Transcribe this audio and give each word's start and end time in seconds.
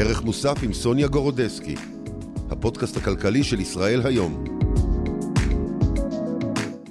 ערך 0.00 0.22
מוסף 0.22 0.54
עם 0.62 0.72
סוניה 0.72 1.06
גורודסקי, 1.06 1.74
הפודקאסט 2.50 2.96
הכלכלי 2.96 3.44
של 3.44 3.60
ישראל 3.60 4.00
היום. 4.06 4.44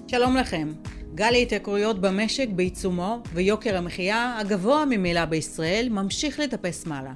שלום 0.07 0.37
לכם. 0.37 0.71
גל 1.15 1.33
ההתייקרויות 1.33 2.01
במשק 2.01 2.47
בעיצומו, 2.49 3.23
ויוקר 3.33 3.77
המחיה 3.77 4.37
הגבוה 4.39 4.85
ממילא 4.85 5.25
בישראל 5.25 5.87
ממשיך 5.91 6.39
לטפס 6.39 6.85
מעלה. 6.85 7.13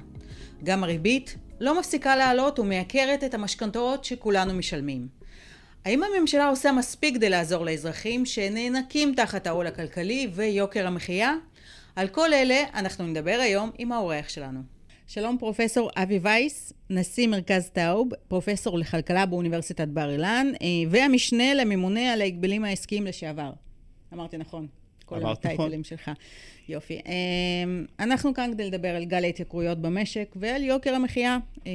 גם 0.64 0.84
הריבית 0.84 1.36
לא 1.60 1.78
מפסיקה 1.78 2.16
לעלות 2.16 2.58
ומייקרת 2.58 3.24
את 3.24 3.34
המשכנתאות 3.34 4.04
שכולנו 4.04 4.54
משלמים. 4.54 5.08
האם 5.84 6.02
הממשלה 6.02 6.48
עושה 6.48 6.72
מספיק 6.72 7.14
כדי 7.14 7.30
לעזור 7.30 7.64
לאזרחים 7.64 8.26
שנאנקים 8.26 9.14
תחת 9.14 9.46
העול 9.46 9.66
הכלכלי 9.66 10.30
ויוקר 10.34 10.86
המחיה? 10.86 11.34
על 11.96 12.08
כל 12.08 12.32
אלה 12.32 12.62
אנחנו 12.74 13.06
נדבר 13.06 13.38
היום 13.40 13.70
עם 13.78 13.92
האורח 13.92 14.28
שלנו. 14.28 14.73
שלום 15.06 15.38
פרופסור 15.38 15.90
אבי 15.96 16.18
וייס, 16.22 16.72
נשיא 16.90 17.28
מרכז 17.28 17.70
טאוב, 17.70 18.08
פרופסור 18.28 18.78
לכלכלה 18.78 19.26
באוניברסיטת 19.26 19.88
בר 19.88 20.10
אילן, 20.10 20.46
אה, 20.62 20.66
והמשנה 20.90 21.54
לממונה 21.54 22.12
על 22.12 22.20
ההגבלים 22.20 22.64
העסקיים 22.64 23.06
לשעבר. 23.06 23.52
אמרתי 24.12 24.36
נכון. 24.36 24.66
כל 25.04 25.26
הטייטלים 25.26 25.80
נכון. 25.80 25.84
שלך. 25.84 26.10
יופי. 26.68 27.00
אמ, 27.06 27.84
אנחנו 28.00 28.34
כאן 28.34 28.50
כדי 28.52 28.66
לדבר 28.66 28.88
על 28.88 29.04
גל 29.04 29.24
ההתייקרויות 29.24 29.78
במשק 29.78 30.34
ועל 30.36 30.62
יוקר 30.62 30.94
המחיה, 30.94 31.38
אה, 31.66 31.72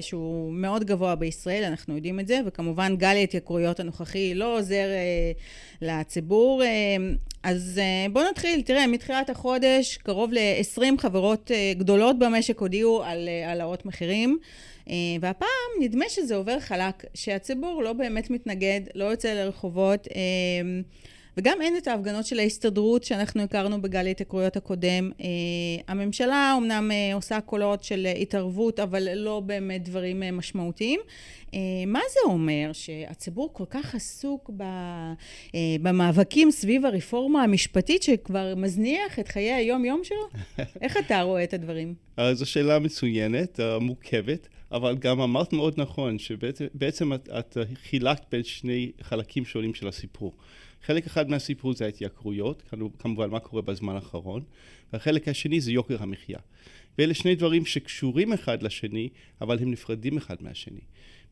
שהוא 0.00 0.52
מאוד 0.52 0.84
גבוה 0.84 1.14
בישראל, 1.14 1.64
אנחנו 1.64 1.96
יודעים 1.96 2.20
את 2.20 2.26
זה, 2.26 2.40
וכמובן 2.46 2.96
גל 2.96 3.16
ההתייקרויות 3.16 3.80
הנוכחי 3.80 4.34
לא 4.34 4.58
עוזר 4.58 4.86
אה, 4.88 5.32
לציבור. 5.82 6.62
אמ, 6.64 7.16
אז 7.42 7.80
אה, 7.82 8.06
בואו 8.12 8.24
נתחיל. 8.30 8.62
תראה, 8.62 8.86
מתחילת 8.86 9.30
החודש 9.30 9.96
קרוב 9.96 10.32
ל-20 10.32 10.98
חברות 10.98 11.50
גדולות 11.78 12.18
במשק 12.18 12.58
הודיעו 12.60 13.02
על 13.02 13.28
העלאות 13.46 13.86
מחירים. 13.86 14.38
והפעם 15.20 15.48
נדמה 15.80 16.04
שזה 16.08 16.36
עובר 16.36 16.60
חלק, 16.60 17.04
שהציבור 17.14 17.82
לא 17.82 17.92
באמת 17.92 18.30
מתנגד, 18.30 18.80
לא 18.94 19.04
יוצא 19.04 19.34
לרחובות. 19.34 20.08
וגם 21.36 21.62
אין 21.62 21.76
את 21.76 21.88
ההפגנות 21.88 22.26
של 22.26 22.38
ההסתדרות 22.38 23.04
שאנחנו 23.04 23.42
הכרנו 23.42 23.82
בגל 23.82 24.06
ההתייקרויות 24.06 24.56
הקודם. 24.56 25.10
אה, 25.20 25.26
הממשלה 25.88 26.52
אומנם 26.56 26.90
אה, 26.90 27.14
עושה 27.14 27.40
קולות 27.40 27.84
של 27.84 28.06
התערבות, 28.20 28.80
אבל 28.80 29.14
לא 29.14 29.40
באמת 29.40 29.88
דברים 29.88 30.22
אה, 30.22 30.30
משמעותיים. 30.30 31.00
מה 31.86 32.00
זה 32.12 32.20
אומר? 32.24 32.70
שהציבור 32.72 33.50
כל 33.52 33.64
כך 33.70 33.94
עסוק 33.94 34.50
במאבקים 35.82 36.50
סביב 36.50 36.86
הרפורמה 36.86 37.42
המשפטית 37.42 38.02
שכבר 38.02 38.54
מזניח 38.56 39.18
את 39.18 39.28
חיי 39.28 39.52
היום-יום 39.52 40.00
שלו? 40.04 40.28
איך 40.82 40.96
אתה 40.96 41.22
רואה 41.22 41.44
את 41.44 41.54
הדברים? 41.54 41.94
זו 42.32 42.46
שאלה 42.46 42.78
מצוינת, 42.78 43.60
מורכבת. 43.80 44.48
אבל 44.72 44.96
גם 44.96 45.20
אמרת 45.20 45.52
מאוד 45.52 45.74
נכון, 45.76 46.18
שבעצם 46.18 47.12
את, 47.12 47.28
את 47.38 47.56
חילקת 47.84 48.22
בין 48.32 48.42
שני 48.44 48.92
חלקים 49.02 49.44
שונים 49.44 49.74
של 49.74 49.88
הסיפור. 49.88 50.32
חלק 50.82 51.06
אחד 51.06 51.30
מהסיפור 51.30 51.74
זה 51.74 51.84
ההתייקרויות, 51.84 52.62
כמובן 52.98 53.30
מה 53.30 53.40
קורה 53.40 53.62
בזמן 53.62 53.94
האחרון, 53.94 54.42
והחלק 54.92 55.28
השני 55.28 55.60
זה 55.60 55.72
יוקר 55.72 56.02
המחיה. 56.02 56.38
ואלה 56.98 57.14
שני 57.14 57.34
דברים 57.34 57.66
שקשורים 57.66 58.32
אחד 58.32 58.62
לשני, 58.62 59.08
אבל 59.40 59.58
הם 59.58 59.70
נפרדים 59.70 60.16
אחד 60.16 60.36
מהשני. 60.40 60.80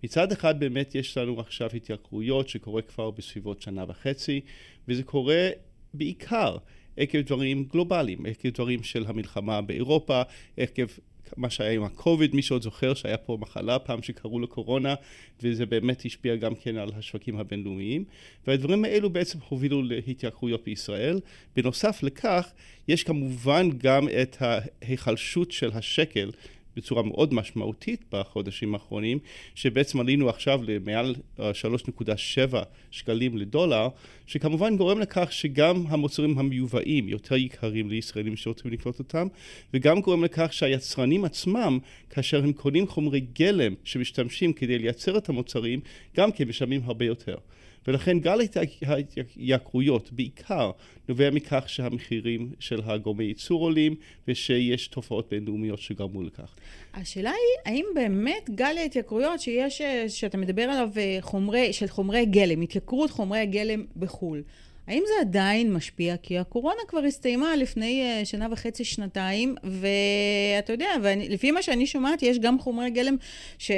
מצד 0.04 0.32
אחד 0.32 0.60
באמת 0.60 0.94
יש 0.94 1.18
לנו 1.18 1.40
עכשיו 1.40 1.70
התייקרויות 1.74 2.48
שקורה 2.48 2.82
כבר 2.82 3.10
בסביבות 3.10 3.62
שנה 3.62 3.84
וחצי, 3.88 4.40
וזה 4.88 5.02
קורה 5.02 5.48
בעיקר 5.94 6.56
עקב 6.96 7.18
דברים 7.18 7.64
גלובליים, 7.64 8.26
עקב 8.26 8.48
דברים 8.48 8.82
של 8.82 9.04
המלחמה 9.06 9.60
באירופה, 9.60 10.22
עקב 10.56 10.86
מה 11.36 11.50
שהיה 11.50 11.72
עם 11.72 11.84
הקוביד, 11.84 12.34
מי 12.34 12.42
שעוד 12.42 12.62
זוכר 12.62 12.94
שהיה 12.94 13.16
פה 13.16 13.38
מחלה 13.40 13.78
פעם 13.78 14.02
שקראו 14.02 14.38
לו 14.38 14.48
קורונה, 14.48 14.94
וזה 15.42 15.66
באמת 15.66 16.02
השפיע 16.04 16.36
גם 16.36 16.54
כן 16.54 16.76
על 16.76 16.90
השווקים 16.96 17.36
הבינלאומיים. 17.36 18.04
והדברים 18.46 18.84
האלו 18.84 19.10
בעצם 19.10 19.38
הובילו 19.48 19.82
להתייקרויות 19.82 20.64
בישראל. 20.64 21.20
בנוסף 21.56 22.02
לכך, 22.02 22.52
יש 22.88 23.04
כמובן 23.04 23.68
גם 23.78 24.08
את 24.22 24.36
ההיחלשות 24.40 25.52
של 25.52 25.70
השקל 25.74 26.30
בצורה 26.76 27.02
מאוד 27.02 27.34
משמעותית 27.34 28.04
בחודשים 28.12 28.74
האחרונים, 28.74 29.18
שבעצם 29.54 30.00
עלינו 30.00 30.28
עכשיו 30.28 30.60
למעל 30.62 31.14
3.7 31.38 31.42
אה, 32.54 32.62
שקלים 32.90 33.38
לדולר, 33.38 33.88
שכמובן 34.26 34.76
גורם 34.76 34.98
לכך 34.98 35.32
שגם 35.32 35.84
המוצרים 35.88 36.38
המיובאים 36.38 37.08
יותר 37.08 37.36
יקרים 37.36 37.90
לישראלים 37.90 38.36
שרוצים 38.36 38.70
לקנות 38.70 38.98
אותם, 38.98 39.26
וגם 39.74 40.00
גורם 40.00 40.24
לכך 40.24 40.52
שהיצרנים 40.52 41.24
עצמם, 41.24 41.78
כאשר 42.10 42.42
הם 42.42 42.52
קונים 42.52 42.88
חומרי 42.88 43.20
גלם 43.20 43.74
שמשתמשים 43.84 44.52
כדי 44.52 44.78
לייצר 44.78 45.18
את 45.18 45.28
המוצרים, 45.28 45.80
גם 46.16 46.32
כן 46.32 46.48
משלמים 46.48 46.80
הרבה 46.84 47.04
יותר. 47.04 47.36
ולכן 47.90 48.18
גל 48.18 48.38
ההתייקרויות 48.86 50.12
בעיקר 50.12 50.70
נובע 51.08 51.30
מכך 51.30 51.64
שהמחירים 51.66 52.52
של 52.60 52.80
הגורמי 52.84 53.24
ייצור 53.24 53.60
עולים 53.62 53.94
ושיש 54.28 54.88
תופעות 54.88 55.28
בינלאומיות 55.30 55.78
שגרמו 55.78 56.22
לכך. 56.22 56.54
השאלה 56.94 57.30
היא, 57.30 57.72
האם 57.72 57.84
באמת 57.94 58.50
גל 58.50 58.74
ההתייקרויות 58.78 59.40
שיש, 59.40 59.82
שאתה 60.08 60.38
מדבר 60.38 60.62
עליו 60.62 60.90
אה, 60.96 61.16
חומרי, 61.20 61.72
של 61.72 61.86
חומרי 61.86 62.26
גלם, 62.26 62.60
התייקרות 62.60 63.10
חומרי 63.10 63.46
גלם 63.46 63.84
בחו"ל, 63.96 64.42
האם 64.90 65.02
זה 65.06 65.14
עדיין 65.20 65.72
משפיע? 65.72 66.16
כי 66.16 66.38
הקורונה 66.38 66.80
כבר 66.88 67.00
הסתיימה 67.00 67.56
לפני 67.56 68.02
אה, 68.02 68.24
שנה 68.24 68.48
וחצי, 68.50 68.84
שנתיים, 68.84 69.54
ואתה 69.64 70.72
יודע, 70.72 70.88
ולפי 71.02 71.50
מה 71.50 71.62
שאני 71.62 71.86
שומעת, 71.86 72.22
יש 72.22 72.38
גם 72.38 72.58
חומרי 72.58 72.90
גלם 72.90 73.16
ש, 73.58 73.70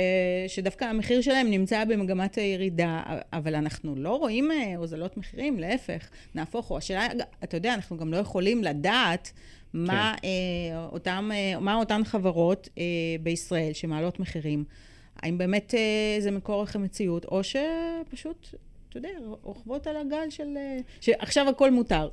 שדווקא 0.49 0.85
המחיר 0.85 1.21
שלהם 1.21 1.51
נמצא 1.51 1.85
במגמת 1.85 2.35
הירידה, 2.35 3.03
אבל 3.33 3.55
אנחנו 3.55 3.97
לא 3.97 4.17
רואים 4.17 4.51
אה, 4.51 4.77
הוזלות 4.77 5.17
מחירים, 5.17 5.59
להפך, 5.59 6.09
נהפוך 6.35 6.67
הוא. 6.67 6.79
השאלה, 6.79 7.09
אתה 7.45 7.57
יודע, 7.57 7.75
אנחנו 7.75 7.97
גם 7.97 8.13
לא 8.13 8.17
יכולים 8.17 8.65
לדעת 8.65 9.33
מה, 9.73 10.15
כן. 10.23 10.29
אה, 10.29 10.87
אותם, 10.93 11.31
אה, 11.35 11.61
מה 11.61 11.75
אותן 11.75 12.05
חברות 12.05 12.69
אה, 12.79 12.85
בישראל 13.21 13.73
שמעלות 13.73 14.21
מחירים. 14.21 14.65
האם 15.23 15.39
באמת 15.39 15.75
אה, 15.75 16.21
זה 16.21 16.31
מכורח 16.31 16.77
המציאות, 16.77 17.25
או 17.25 17.41
שפשוט 17.45 18.55
אתה 18.93 18.99
יודע, 18.99 19.09
רוכבות 19.43 19.87
על 19.87 19.97
הגל 19.97 20.31
של... 20.31 20.57
אה, 20.57 20.79
שעכשיו 21.01 21.49
הכל 21.49 21.71
מותר. 21.71 22.09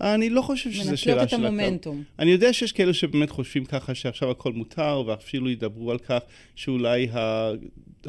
אני 0.00 0.30
לא 0.30 0.42
חושב 0.42 0.72
שזו 0.72 0.96
שאלה 0.96 0.96
של... 0.96 1.10
מנצלות 1.10 1.28
את 1.28 1.32
המומנטום. 1.32 2.02
אני 2.18 2.30
יודע 2.30 2.52
שיש 2.52 2.72
כאלה 2.72 2.94
שבאמת 2.94 3.30
חושבים 3.30 3.64
ככה 3.64 3.94
שעכשיו 3.94 4.30
הכל 4.30 4.52
מותר, 4.52 5.02
ואפילו 5.06 5.50
ידברו 5.50 5.90
על 5.90 5.98
כך 5.98 6.18
שאולי 6.54 7.08
ה... 7.10 7.50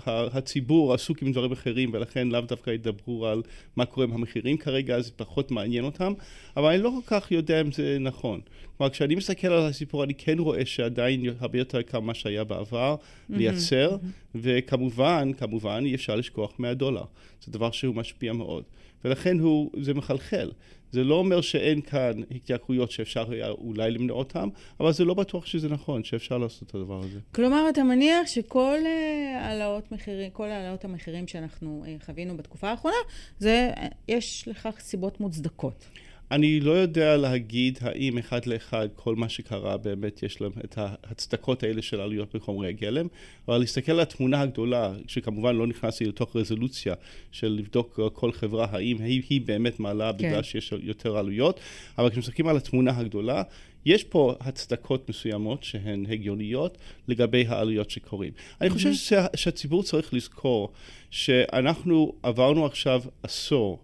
הציבור 0.05 0.93
עסוק 0.93 1.21
עם 1.21 1.31
דברים 1.31 1.51
אחרים 1.51 1.89
ולכן 1.93 2.27
לאו 2.27 2.41
דווקא 2.41 2.69
ידברו 2.69 3.27
על 3.27 3.41
מה 3.75 3.85
קורה 3.85 4.07
עם 4.07 4.13
המחירים 4.13 4.57
כרגע, 4.57 5.01
זה 5.01 5.11
פחות 5.15 5.51
מעניין 5.51 5.83
אותם, 5.83 6.13
אבל 6.57 6.69
אני 6.73 6.83
לא 6.83 6.91
כל 6.95 7.19
כך 7.19 7.31
יודע 7.31 7.61
אם 7.61 7.71
זה 7.71 7.97
נכון. 7.99 8.41
כלומר, 8.77 8.91
כשאני 8.91 9.15
מסתכל 9.15 9.47
על 9.47 9.65
הסיפור, 9.65 10.03
אני 10.03 10.13
כן 10.13 10.39
רואה 10.39 10.65
שעדיין 10.65 11.25
הרבה 11.39 11.57
יותר 11.57 11.79
יקר 11.79 11.99
ממה 11.99 12.13
שהיה 12.13 12.43
בעבר 12.43 12.95
לייצר, 13.29 13.97
וכמובן, 14.35 15.31
כמובן, 15.37 15.83
אי 15.85 15.95
אפשר 15.95 16.15
לשכוח 16.15 16.53
100 16.59 16.73
דולר. 16.73 17.03
זה 17.45 17.51
דבר 17.51 17.71
שהוא 17.71 17.95
משפיע 17.95 18.33
מאוד. 18.33 18.63
ולכן 19.05 19.39
הוא, 19.39 19.71
זה 19.81 19.93
מחלחל. 19.93 20.51
זה 20.91 21.03
לא 21.03 21.15
אומר 21.15 21.41
שאין 21.41 21.81
כאן 21.81 22.11
התייקרויות 22.31 22.91
שאפשר 22.91 23.31
היה 23.31 23.49
אולי 23.49 23.91
למנוע 23.91 24.17
אותן, 24.17 24.49
אבל 24.79 24.91
זה 24.91 25.05
לא 25.05 25.13
בטוח 25.13 25.45
שזה 25.45 25.69
נכון, 25.69 26.03
שאפשר 26.03 26.37
לעשות 26.37 26.69
את 26.69 26.75
הדבר 26.75 26.99
הזה. 26.99 27.19
כלומר, 27.35 27.69
אתה 27.69 27.83
מניח 27.83 28.27
שכל 28.27 28.77
אה, 28.85 29.45
העלאות 29.45 29.91
מחירים, 29.91 30.31
כל 30.31 30.47
העלאות 30.47 30.85
המחירים 30.85 31.27
שאנחנו 31.27 31.83
אה, 31.87 31.95
חווינו 32.05 32.37
בתקופה 32.37 32.69
האחרונה, 32.69 32.95
זה, 33.39 33.71
אה, 33.77 33.87
יש 34.07 34.47
לכך 34.47 34.75
סיבות 34.79 35.19
מוצדקות. 35.19 35.85
אני 36.31 36.59
לא 36.59 36.71
יודע 36.71 37.17
להגיד 37.17 37.79
האם 37.81 38.17
אחד 38.17 38.45
לאחד 38.45 38.87
כל 38.95 39.15
מה 39.15 39.29
שקרה 39.29 39.77
באמת 39.77 40.23
יש 40.23 40.41
להם 40.41 40.51
את 40.63 40.77
ההצדקות 40.77 41.63
האלה 41.63 41.81
של 41.81 41.99
עלויות 41.99 42.35
בחומרי 42.35 42.69
הגלם, 42.69 43.07
אבל 43.47 43.57
להסתכל 43.57 43.91
על 43.91 43.99
התמונה 43.99 44.41
הגדולה, 44.41 44.93
שכמובן 45.07 45.55
לא 45.55 45.67
נכנסתי 45.67 46.05
לתוך 46.05 46.35
רזולוציה 46.35 46.93
של 47.31 47.47
לבדוק 47.47 47.99
כל 48.13 48.31
חברה 48.31 48.67
האם 48.71 48.97
היא, 49.01 49.21
היא 49.29 49.41
באמת 49.41 49.79
מעלה 49.79 50.11
כן. 50.11 50.17
בגלל 50.17 50.43
שיש 50.43 50.73
יותר 50.81 51.17
עלויות, 51.17 51.59
אבל 51.97 52.09
כשמסתכלים 52.09 52.47
על 52.47 52.57
התמונה 52.57 52.97
הגדולה, 52.97 53.43
יש 53.85 54.03
פה 54.03 54.35
הצדקות 54.39 55.09
מסוימות 55.09 55.63
שהן 55.63 56.05
הגיוניות 56.09 56.77
לגבי 57.07 57.45
העלויות 57.47 57.89
שקורים. 57.89 58.33
אני 58.61 58.69
חושב 58.69 58.93
שה, 58.93 59.25
שהציבור 59.35 59.83
צריך 59.83 60.13
לזכור 60.13 60.71
שאנחנו 61.11 62.13
עברנו 62.23 62.65
עכשיו 62.65 63.01
עשור 63.23 63.79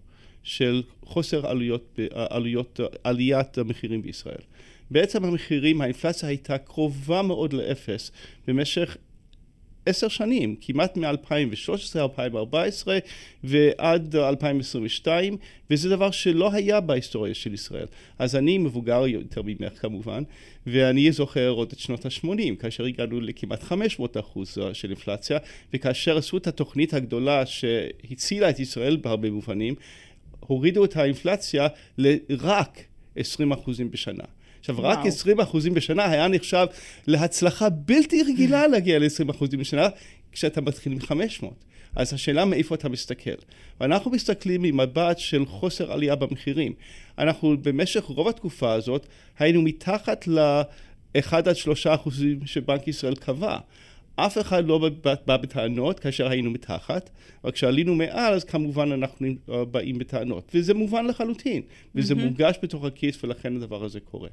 של 0.46 0.84
חוסר 1.06 1.48
עלויות, 1.48 2.00
עלויות, 2.14 2.80
עליית 3.04 3.58
המחירים 3.58 4.02
בישראל. 4.02 4.42
בעצם 4.92 5.26
המחירים, 5.26 5.82
האינפלציה 5.82 6.30
הייתה 6.30 6.58
קרובה 6.58 7.22
מאוד 7.22 7.54
לאפס 7.54 8.12
במשך 8.48 8.98
עשר 9.86 10.08
שנים, 10.08 10.56
כמעט 10.62 10.98
מ-2013, 10.98 12.00
2014 12.00 12.98
ועד 13.44 14.16
2022, 14.16 15.38
וזה 15.70 15.90
דבר 15.90 16.12
שלא 16.12 16.54
היה 16.54 16.82
בהיסטוריה 16.82 17.34
של 17.34 17.54
ישראל. 17.54 17.86
אז 18.20 18.36
אני 18.36 18.58
מבוגר 18.58 19.08
יותר 19.08 19.42
ממך 19.42 19.82
כמובן, 19.82 20.24
ואני 20.68 21.12
זוכר 21.12 21.50
עוד 21.50 21.72
את 21.72 21.80
שנות 21.80 22.06
ה-80, 22.06 22.56
כאשר 22.60 22.86
הגענו 22.86 23.22
לכמעט 23.22 23.64
500 23.64 24.18
אחוז 24.18 24.58
של 24.74 24.90
אינפלציה, 24.90 25.38
וכאשר 25.74 26.18
עשו 26.18 26.38
את 26.38 26.48
התוכנית 26.48 26.94
הגדולה 26.94 27.46
שהצילה 27.46 28.50
את 28.50 28.60
ישראל 28.60 28.96
בהרבה 28.96 29.32
מובנים, 29.32 29.76
הורידו 30.48 30.86
את 30.86 30.96
האינפלציה 30.96 31.68
לרק 31.98 32.84
20 33.16 33.52
אחוזים 33.52 33.92
בשנה. 33.92 34.24
עכשיו, 34.60 34.76
וואו. 34.76 34.90
רק 34.90 35.06
20 35.06 35.40
אחוזים 35.40 35.74
בשנה 35.74 36.12
היה 36.12 36.28
נחשב 36.28 36.66
להצלחה 37.08 37.70
בלתי 37.70 38.24
רגילה 38.24 38.68
להגיע 38.68 39.00
ל-20 39.00 39.32
אחוזים 39.32 39.60
בשנה, 39.60 39.88
כשאתה 40.32 40.62
מתחיל 40.62 40.92
עם 40.92 41.00
500. 41.00 41.54
אז 41.96 42.14
השאלה 42.14 42.46
מאיפה 42.46 42.76
אתה 42.76 42.90
מסתכל. 42.90 43.32
ואנחנו 43.80 44.12
מסתכלים 44.12 44.62
ממבט 44.62 45.20
של 45.20 45.46
חוסר 45.46 45.92
עלייה 45.92 46.16
במחירים. 46.16 46.74
אנחנו 47.18 47.58
במשך 47.62 48.04
רוב 48.04 48.28
התקופה 48.28 48.74
הזאת 48.74 49.08
היינו 49.40 49.62
מתחת 49.62 50.28
ל-1 50.28 51.36
עד 51.36 51.54
3 51.54 51.88
אחוזים 51.88 52.40
שבנק 52.46 52.88
ישראל 52.88 53.16
קבע. 53.16 53.58
אף 54.16 54.38
אחד 54.38 54.68
לא 54.68 54.90
בא 55.26 55.38
בטענות 55.38 56.00
כאשר 56.00 56.28
היינו 56.28 56.52
מתחת, 56.52 57.10
אבל 57.44 57.52
כשעלינו 57.52 57.96
מעל 57.96 58.34
אז 58.34 58.44
כמובן 58.44 58.92
אנחנו 58.92 59.28
באים 59.72 59.98
בטענות, 59.98 60.52
וזה 60.54 60.74
מובן 60.74 61.06
לחלוטין, 61.06 61.62
וזה 61.96 62.14
mm-hmm. 62.14 62.18
מורגש 62.18 62.56
בתוך 62.64 62.86
הכיס 62.86 63.24
ולכן 63.24 63.56
הדבר 63.56 63.84
הזה 63.84 64.00
קורה. 64.00 64.30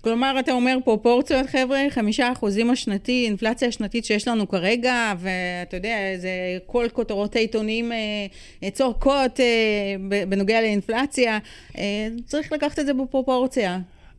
כלומר, 0.00 0.36
אתה 0.40 0.52
אומר 0.52 0.76
פרופורציות, 0.84 1.46
חבר'ה, 1.46 1.80
חמישה 1.90 2.32
אחוזים 2.32 2.70
השנתי, 2.70 3.24
אינפלציה 3.26 3.68
השנתית 3.68 4.04
שיש 4.04 4.28
לנו 4.28 4.48
כרגע, 4.48 5.12
ואתה 5.18 5.76
יודע, 5.76 5.96
זה 6.16 6.30
כל 6.66 6.86
כותרות 6.92 7.36
העיתונים 7.36 7.92
אה, 7.92 8.70
צועקות 8.70 9.40
אה, 9.40 10.24
בנוגע 10.28 10.60
לאינפלציה, 10.60 11.38
אה, 11.78 12.08
צריך 12.26 12.52
לקחת 12.52 12.78
את 12.78 12.86
זה 12.86 12.94
בפרופורציה. 12.94 13.78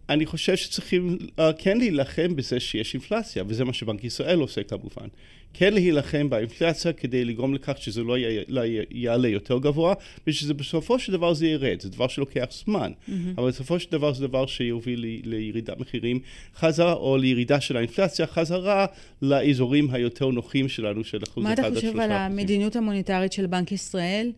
אני 0.09 0.25
חושב 0.25 0.55
שצריכים 0.55 1.17
uh, 1.21 1.41
כן 1.57 1.77
להילחם 1.77 2.35
בזה 2.35 2.59
שיש 2.59 2.93
אינפלציה, 2.93 3.43
וזה 3.47 3.65
מה 3.65 3.73
שבנק 3.73 4.03
ישראל 4.03 4.39
עושה 4.39 4.63
כמובן. 4.63 5.07
כן 5.53 5.73
להילחם 5.73 6.29
באינפלציה 6.29 6.93
כדי 6.93 7.25
לגרום 7.25 7.53
לכך 7.53 7.77
שזה 7.77 8.03
לא, 8.03 8.15
לא 8.47 8.61
יעלה 8.91 9.27
יותר 9.27 9.57
גבוה, 9.59 9.93
ושזה 10.27 10.53
בסופו 10.53 10.99
של 10.99 11.11
דבר 11.11 11.33
זה 11.33 11.47
ירד, 11.47 11.81
זה 11.81 11.89
דבר 11.89 12.07
שלוקח 12.07 12.45
זמן, 12.65 12.91
mm-hmm. 12.91 13.11
אבל 13.37 13.47
בסופו 13.47 13.79
של 13.79 13.91
דבר 13.91 14.13
זה 14.13 14.27
דבר 14.27 14.45
שיוביל 14.45 14.99
לי, 14.99 15.21
לירידת 15.25 15.79
מחירים 15.79 16.19
חזרה, 16.55 16.93
או 16.93 17.17
לירידה 17.17 17.61
של 17.61 17.77
האינפלציה 17.77 18.27
חזרה 18.27 18.85
לאזורים 19.21 19.89
היותר 19.91 20.27
נוחים 20.27 20.69
שלנו 20.69 21.03
של 21.03 21.19
אחוז 21.23 21.45
אחד 21.45 21.51
עד 21.51 21.57
שלושה 21.57 21.69
אחוזים. 21.69 21.97
מה 21.97 22.05
אתה 22.05 22.11
חושב 22.11 22.13
על 22.13 22.31
המדיניות 22.31 22.75
המוניטרית 22.75 23.33
של 23.33 23.45
בנק 23.45 23.71
ישראל? 23.71 24.31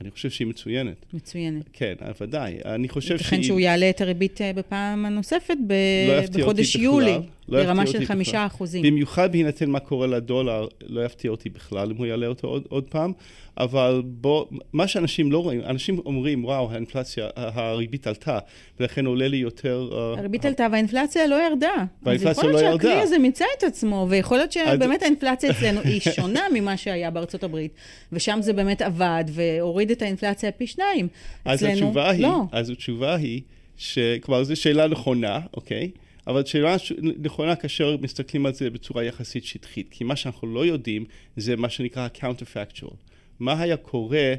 אני 0.00 0.10
חושב 0.10 0.30
שהיא 0.30 0.46
מצוינת. 0.46 1.06
מצוינת. 1.12 1.64
כן, 1.72 1.94
ודאי. 2.20 2.58
אני 2.64 2.88
חושב 2.88 3.08
שהיא... 3.08 3.18
ייתכן 3.18 3.42
שהוא 3.42 3.60
יעלה 3.60 3.90
את 3.90 4.00
הריבית 4.00 4.40
אה, 4.40 4.52
בפעם 4.52 5.06
הנוספת 5.06 5.56
ב... 5.66 5.72
לא 6.08 6.42
בחודש 6.42 6.76
יולי, 6.76 7.12
לא 7.12 7.20
ברמה 7.48 7.86
של 7.86 8.04
חמישה 8.04 8.46
אחוזים. 8.46 8.82
במיוחד 8.82 9.32
בהינתן 9.32 9.70
מה 9.70 9.80
קורה 9.80 10.06
לדולר, 10.06 10.66
לא 10.86 11.04
יפתיע 11.04 11.30
אותי 11.30 11.48
בכלל 11.48 11.90
אם 11.90 11.96
הוא 11.96 12.06
יעלה 12.06 12.26
אותו 12.26 12.48
עוד, 12.48 12.64
עוד 12.68 12.84
פעם, 12.84 13.12
אבל 13.58 14.02
בוא, 14.04 14.44
מה 14.72 14.88
שאנשים 14.88 15.32
לא 15.32 15.38
רואים, 15.38 15.60
אנשים 15.60 15.98
אומרים, 16.06 16.44
וואו, 16.44 16.72
האינפלציה, 16.72 17.28
הריבית 17.36 18.06
עלתה, 18.06 18.38
ולכן 18.80 19.06
עולה 19.06 19.28
לי 19.28 19.36
יותר... 19.36 19.90
אה, 19.92 20.18
הריבית 20.18 20.44
עלתה 20.44 20.66
והאינפלציה 20.72 21.26
לא 21.26 21.46
ירדה. 21.46 21.84
והאינפלציה 22.02 22.44
לא 22.44 22.48
ירדה. 22.48 22.62
אז 22.62 22.62
יכול 22.62 22.68
להיות 22.70 22.80
שהכלי 22.82 23.02
הזה 23.02 23.18
מיצה 23.18 23.44
את 23.58 23.62
עצמו, 23.62 24.06
ויכול 24.10 24.36
להיות 24.36 24.52
שבאמת 24.52 25.02
האינפלציה 25.02 25.50
אצלנו 25.50 25.80
היא 25.80 26.00
שונה 26.00 26.40
ממה 26.54 26.76
שהיה 26.76 27.10
בארצות 27.10 27.44
הברית, 27.44 27.72
ושם 28.12 28.38
זה 28.42 28.52
באמת 28.52 28.82
עבד, 28.82 29.24
והוריד 29.28 29.90
את 29.90 30.02
האינפלציה 30.02 30.52
פי 30.52 30.66
שניים. 30.66 31.08
אז 31.44 31.62
התשובה 31.62 32.10
היא, 32.10 32.22
לא. 32.22 32.42
אז 32.52 32.70
התשובה 32.70 33.14
היא, 33.14 33.40
שכבר 33.76 34.44
זו 34.44 34.56
שאלה 34.56 34.88
נכונה, 34.88 35.40
אוקיי? 35.54 35.90
אבל 36.26 36.44
שאלה 36.44 36.76
נכונה 37.18 37.56
כאשר 37.56 37.96
מסתכלים 38.00 38.46
על 38.46 38.54
זה 38.54 38.70
בצורה 38.70 39.04
יחסית 39.04 39.44
שטחית, 39.44 39.88
כי 39.90 40.04
מה 40.04 40.16
שאנחנו 40.16 40.54
לא 40.54 40.66
יודעים 40.66 41.04
זה 41.36 41.56
מה 41.56 41.68
שנקרא 41.68 42.08
counterfactual. 42.16 42.94
מה 43.40 43.60
היה 43.60 43.76
קורה 43.76 44.34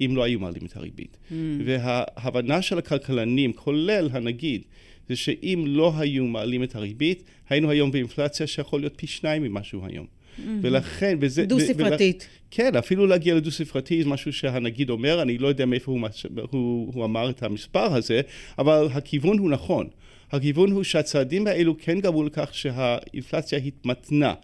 אם 0.00 0.16
לא 0.16 0.22
היו 0.22 0.40
מעלים 0.40 0.66
את 0.66 0.76
הריבית. 0.76 1.18
Mm. 1.30 1.34
וההבנה 1.64 2.62
של 2.62 2.78
הכלכלנים, 2.78 3.52
כולל 3.52 4.08
הנגיד, 4.12 4.62
זה 5.08 5.16
שאם 5.16 5.64
לא 5.66 5.92
היו 5.98 6.24
מעלים 6.24 6.62
את 6.62 6.74
הריבית, 6.74 7.22
היינו 7.48 7.70
היום 7.70 7.90
באינפלציה 7.90 8.46
שיכול 8.46 8.80
להיות 8.80 8.92
פי 8.96 9.06
שניים 9.06 9.42
ממה 9.42 9.62
שהוא 9.62 9.86
היום. 9.86 10.06
Mm-hmm. 10.06 10.42
ולכן, 10.62 11.18
וזה... 11.20 11.46
דו-ספרתית. 11.46 12.16
ולה, 12.16 12.38
כן, 12.50 12.76
אפילו 12.76 13.06
להגיע 13.06 13.34
לדו-ספרתי 13.34 14.02
זה 14.02 14.08
משהו 14.08 14.32
שהנגיד 14.32 14.90
אומר, 14.90 15.22
אני 15.22 15.38
לא 15.38 15.48
יודע 15.48 15.66
מאיפה 15.66 15.92
הוא, 15.92 16.00
הוא, 16.50 16.92
הוא 16.94 17.04
אמר 17.04 17.30
את 17.30 17.42
המספר 17.42 17.94
הזה, 17.94 18.20
אבל 18.58 18.88
הכיוון 18.92 19.38
הוא 19.38 19.50
נכון. 19.50 19.88
הכיוון 20.32 20.72
הוא 20.72 20.82
שהצעדים 20.82 21.46
האלו 21.46 21.74
כן 21.78 22.00
גרמו 22.00 22.22
לכך 22.22 22.54
שהאינפלציה 22.54 23.58
התמתנה. 23.58 24.34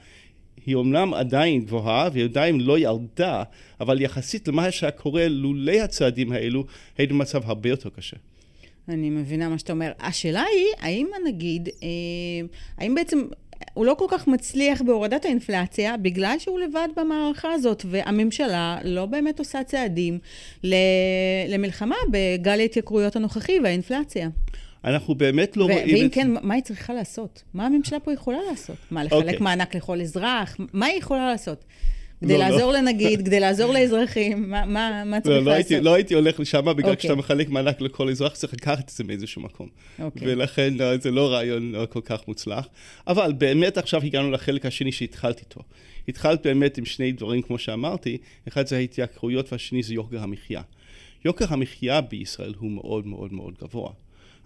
היא 0.66 0.74
אומנם 0.74 1.14
עדיין 1.14 1.64
גבוהה 1.64 2.08
והיא 2.12 2.24
עדיין 2.24 2.60
לא 2.60 2.78
ירדה, 2.78 3.42
אבל 3.80 4.00
יחסית 4.00 4.48
למה 4.48 4.70
שהיה 4.70 4.90
קורה 4.90 5.28
לולא 5.28 5.72
הצעדים 5.72 6.32
האלו, 6.32 6.64
היינו 6.98 7.14
במצב 7.14 7.42
הרבה 7.44 7.68
יותר 7.68 7.90
קשה. 7.90 8.16
אני 8.88 9.10
מבינה 9.10 9.48
מה 9.48 9.58
שאתה 9.58 9.72
אומר. 9.72 9.92
השאלה 10.00 10.42
היא, 10.52 10.66
האם 10.78 11.06
הנגיד, 11.16 11.68
אה, 11.68 11.88
האם 12.78 12.94
בעצם 12.94 13.22
הוא 13.74 13.86
לא 13.86 13.94
כל 13.98 14.06
כך 14.08 14.28
מצליח 14.28 14.82
בהורדת 14.82 15.24
האינפלציה 15.24 15.96
בגלל 15.96 16.36
שהוא 16.38 16.60
לבד 16.60 16.88
במערכה 16.96 17.52
הזאת, 17.52 17.82
והממשלה 17.88 18.78
לא 18.84 19.06
באמת 19.06 19.38
עושה 19.38 19.64
צעדים 19.64 20.18
למלחמה 21.48 21.96
בגל 22.10 22.60
ההתייקרויות 22.60 23.16
הנוכחי 23.16 23.58
והאינפלציה. 23.64 24.28
אנחנו 24.84 25.14
באמת 25.14 25.56
לא 25.56 25.64
רואים 25.64 25.78
את... 25.78 26.00
ואם 26.00 26.08
כן, 26.08 26.30
מה 26.42 26.54
היא 26.54 26.62
צריכה 26.62 26.94
לעשות? 26.94 27.42
מה 27.54 27.66
הממשלה 27.66 28.00
פה 28.00 28.12
יכולה 28.12 28.38
לעשות? 28.50 28.76
מה, 28.90 29.04
לחלק 29.04 29.22
okay. 29.22 29.26
אוקיי. 29.26 29.38
מענק 29.40 29.76
לכל 29.76 30.00
אזרח? 30.00 30.56
מה 30.72 30.86
היא 30.86 30.98
יכולה 30.98 31.26
לעשות? 31.32 31.64
כדי 32.20 32.32
לא, 32.32 32.38
לא. 32.38 32.44
לעזור 32.44 32.72
לא. 32.72 32.78
לנגיד, 32.78 33.20
כדי 33.26 33.40
לעזור 33.40 33.72
לאזרחים, 33.72 34.50
מה, 34.50 34.64
מה, 34.66 35.02
מה 35.06 35.20
צריך 35.20 35.36
לא, 35.36 35.44
לא 35.44 35.52
לעשות? 35.52 35.70
הייתי, 35.70 35.84
לא 35.84 35.94
הייתי 35.94 36.14
הולך 36.14 36.40
לשם, 36.40 36.60
בגלל 36.60 36.74
okay. 36.74 36.78
אוקיי. 36.78 36.96
כשאתה 36.96 37.14
מחלק 37.14 37.48
מענק 37.48 37.80
לכל 37.80 38.08
אזרח, 38.08 38.32
צריך 38.32 38.54
לקחת 38.54 38.84
את 38.84 38.88
זה 38.88 39.04
מאיזשהו 39.04 39.42
מקום. 39.42 39.68
Okay. 39.68 40.02
אוקיי. 40.02 40.32
ולכן 40.32 40.74
לא, 40.74 40.96
זה 40.96 41.10
לא 41.10 41.32
רעיון 41.32 41.72
לא 41.72 41.86
כל 41.86 42.00
כך 42.04 42.28
מוצלח. 42.28 42.68
אבל 43.06 43.32
באמת 43.32 43.78
עכשיו 43.78 44.02
הגענו 44.02 44.30
לחלק 44.30 44.66
השני 44.66 44.92
שהתחלתי 44.92 45.40
איתו. 45.40 45.60
התחלת 46.08 46.46
באמת 46.46 46.78
עם 46.78 46.84
שני 46.84 47.12
דברים, 47.12 47.42
כמו 47.42 47.58
שאמרתי, 47.58 48.18
אחד 48.48 48.66
זה 48.66 48.76
ההתייקרויות 48.76 49.52
והשני 49.52 49.82
זה 49.82 49.94
יוקר 49.94 50.22
המחיה. 50.22 50.62
יוקר 51.24 51.44
המחיה 51.48 52.00
בישראל 52.00 52.54
הוא 52.58 52.70
מאוד 52.70 53.06
מאוד 53.06 53.32
מאוד 53.32 53.54
גבוה. 53.62 53.90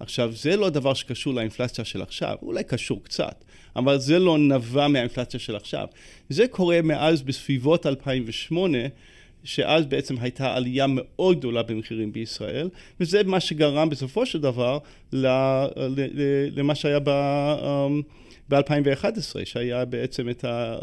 עכשיו, 0.00 0.32
זה 0.32 0.56
לא 0.56 0.70
דבר 0.70 0.94
שקשור 0.94 1.34
לאינפלציה 1.34 1.84
של 1.84 2.02
עכשיו, 2.02 2.36
אולי 2.42 2.64
קשור 2.64 3.04
קצת, 3.04 3.44
אבל 3.76 3.98
זה 3.98 4.18
לא 4.18 4.38
נבע 4.38 4.88
מהאינפלציה 4.88 5.40
של 5.40 5.56
עכשיו. 5.56 5.86
זה 6.28 6.48
קורה 6.48 6.82
מאז 6.82 7.22
בסביבות 7.22 7.86
2008, 7.86 8.78
שאז 9.44 9.86
בעצם 9.86 10.14
הייתה 10.20 10.54
עלייה 10.54 10.86
מאוד 10.88 11.38
גדולה 11.38 11.62
במחירים 11.62 12.12
בישראל, 12.12 12.68
וזה 13.00 13.22
מה 13.24 13.40
שגרם 13.40 13.90
בסופו 13.90 14.26
של 14.26 14.40
דבר 14.40 14.78
למה 15.12 16.74
שהיה 16.74 16.98
ב-2011, 18.48 19.36
אמ, 19.36 19.44
שהיה 19.44 19.84
בעצם 19.84 20.28
את 20.28 20.44
ה... 20.44 20.76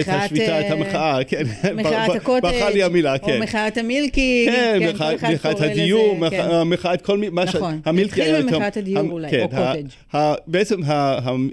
את 0.00 0.08
השביתה, 0.08 0.60
את 0.60 0.70
המחאה, 0.70 1.18
אה, 1.18 1.24
כן. 1.24 1.42
מחאת 1.74 2.16
הקוטג', 2.16 2.42
ברכה 2.42 2.70
לי 2.70 2.82
המילה, 2.82 3.18
כן. 3.18 3.36
או 3.36 3.42
מחאת 3.42 3.78
המילקי, 3.78 4.46
כן, 4.48 4.78
כן 4.98 5.34
מחאת 5.34 5.60
הדיור, 5.60 6.28
כן. 6.30 6.62
מחאת 6.62 7.02
כל 7.02 7.18
מיני, 7.18 7.42
נכון, 7.44 7.80
התחיל 8.04 8.42
ממחאת 8.42 8.76
הדיור 8.76 9.10
אולי, 9.10 9.30
כן, 9.30 9.42
או 9.42 9.48
קוטג'. 9.48 10.18
בעצם 10.46 10.80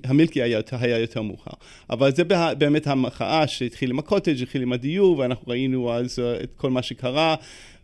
המילקי 0.04 0.42
היה 0.42 0.98
יותר 1.00 1.22
מאוחר, 1.22 1.52
אבל 1.90 2.16
זה 2.16 2.24
באמת 2.58 2.88
המחאה 2.88 3.48
שהתחיל 3.48 3.90
עם 3.90 4.00
הקוטג', 4.00 4.42
התחיל 4.42 4.62
עם 4.62 4.74
הדיור, 4.74 5.18
ואנחנו 5.18 5.48
ראינו 5.48 5.94
אז 5.94 6.20
אה, 6.20 6.44
את 6.44 6.50
כל 6.58 6.70
מה 6.70 6.82
שקרה. 6.82 7.36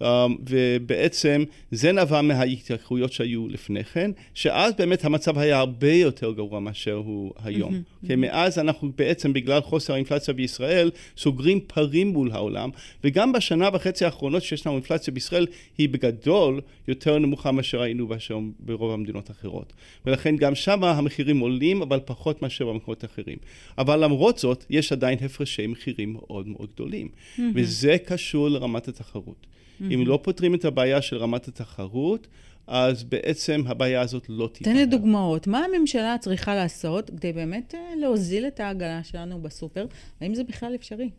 Um, 0.01 0.05
ובעצם 0.49 1.43
זה 1.71 1.91
נבע 1.91 2.21
מההתייקרויות 2.21 3.13
שהיו 3.13 3.47
לפני 3.47 3.83
כן, 3.83 4.11
שאז 4.33 4.73
באמת 4.77 5.05
המצב 5.05 5.37
היה 5.37 5.59
הרבה 5.59 5.91
יותר 5.91 6.31
גרוע 6.31 6.59
מאשר 6.59 6.93
הוא 6.93 7.33
היום. 7.43 7.73
Mm-hmm. 7.73 8.05
Okay, 8.05 8.09
mm-hmm. 8.09 8.15
מאז 8.15 8.59
אנחנו 8.59 8.91
בעצם 8.97 9.33
בגלל 9.33 9.61
חוסר 9.61 9.93
האינפלציה 9.93 10.33
בישראל 10.33 10.91
סוגרים 11.17 11.59
פערים 11.67 12.07
מול 12.07 12.31
העולם, 12.31 12.69
וגם 13.03 13.31
בשנה 13.31 13.69
וחצי 13.73 14.05
האחרונות 14.05 14.43
שיש 14.43 14.67
לנו 14.67 14.75
אינפלציה 14.75 15.13
בישראל 15.13 15.47
היא 15.77 15.89
בגדול 15.89 16.61
יותר 16.87 17.19
נמוכה 17.19 17.51
מאשר 17.51 17.81
היינו 17.81 18.07
באשר 18.07 18.39
ברוב 18.59 18.91
המדינות 18.91 19.29
האחרות. 19.29 19.73
ולכן 20.05 20.35
גם 20.35 20.55
שם 20.55 20.83
המחירים 20.83 21.39
עולים, 21.39 21.81
אבל 21.81 21.99
פחות 22.05 22.41
מאשר 22.41 22.65
במקומות 22.65 23.05
אחרים. 23.05 23.37
אבל 23.77 24.03
למרות 24.03 24.37
זאת, 24.37 24.65
יש 24.69 24.91
עדיין 24.91 25.17
הפרשי 25.21 25.67
מחירים 25.67 26.13
מאוד 26.13 26.47
מאוד 26.47 26.69
גדולים, 26.73 27.07
mm-hmm. 27.07 27.41
וזה 27.55 27.97
קשור 28.05 28.49
לרמת 28.49 28.87
התחרות. 28.87 29.54
Mm-hmm. 29.81 29.93
אם 29.93 30.03
לא 30.07 30.19
פותרים 30.23 30.55
את 30.55 30.65
הבעיה 30.65 31.01
של 31.01 31.17
רמת 31.17 31.47
התחרות, 31.47 32.27
אז 32.67 33.03
בעצם 33.03 33.61
הבעיה 33.67 34.01
הזאת 34.01 34.25
לא 34.29 34.49
תיפתר. 34.53 34.71
תן 34.71 34.77
לי 34.77 34.85
דוגמאות. 34.85 35.47
מה 35.47 35.65
הממשלה 35.65 36.15
צריכה 36.19 36.55
לעשות 36.55 37.09
כדי 37.09 37.33
באמת 37.33 37.75
אה, 37.75 37.95
להוזיל 37.99 38.47
את 38.47 38.59
העגלה 38.59 39.03
שלנו 39.03 39.41
בסופר? 39.41 39.85
האם 40.21 40.35
זה 40.35 40.43
בכלל 40.43 40.75
אפשרי? 40.75 41.09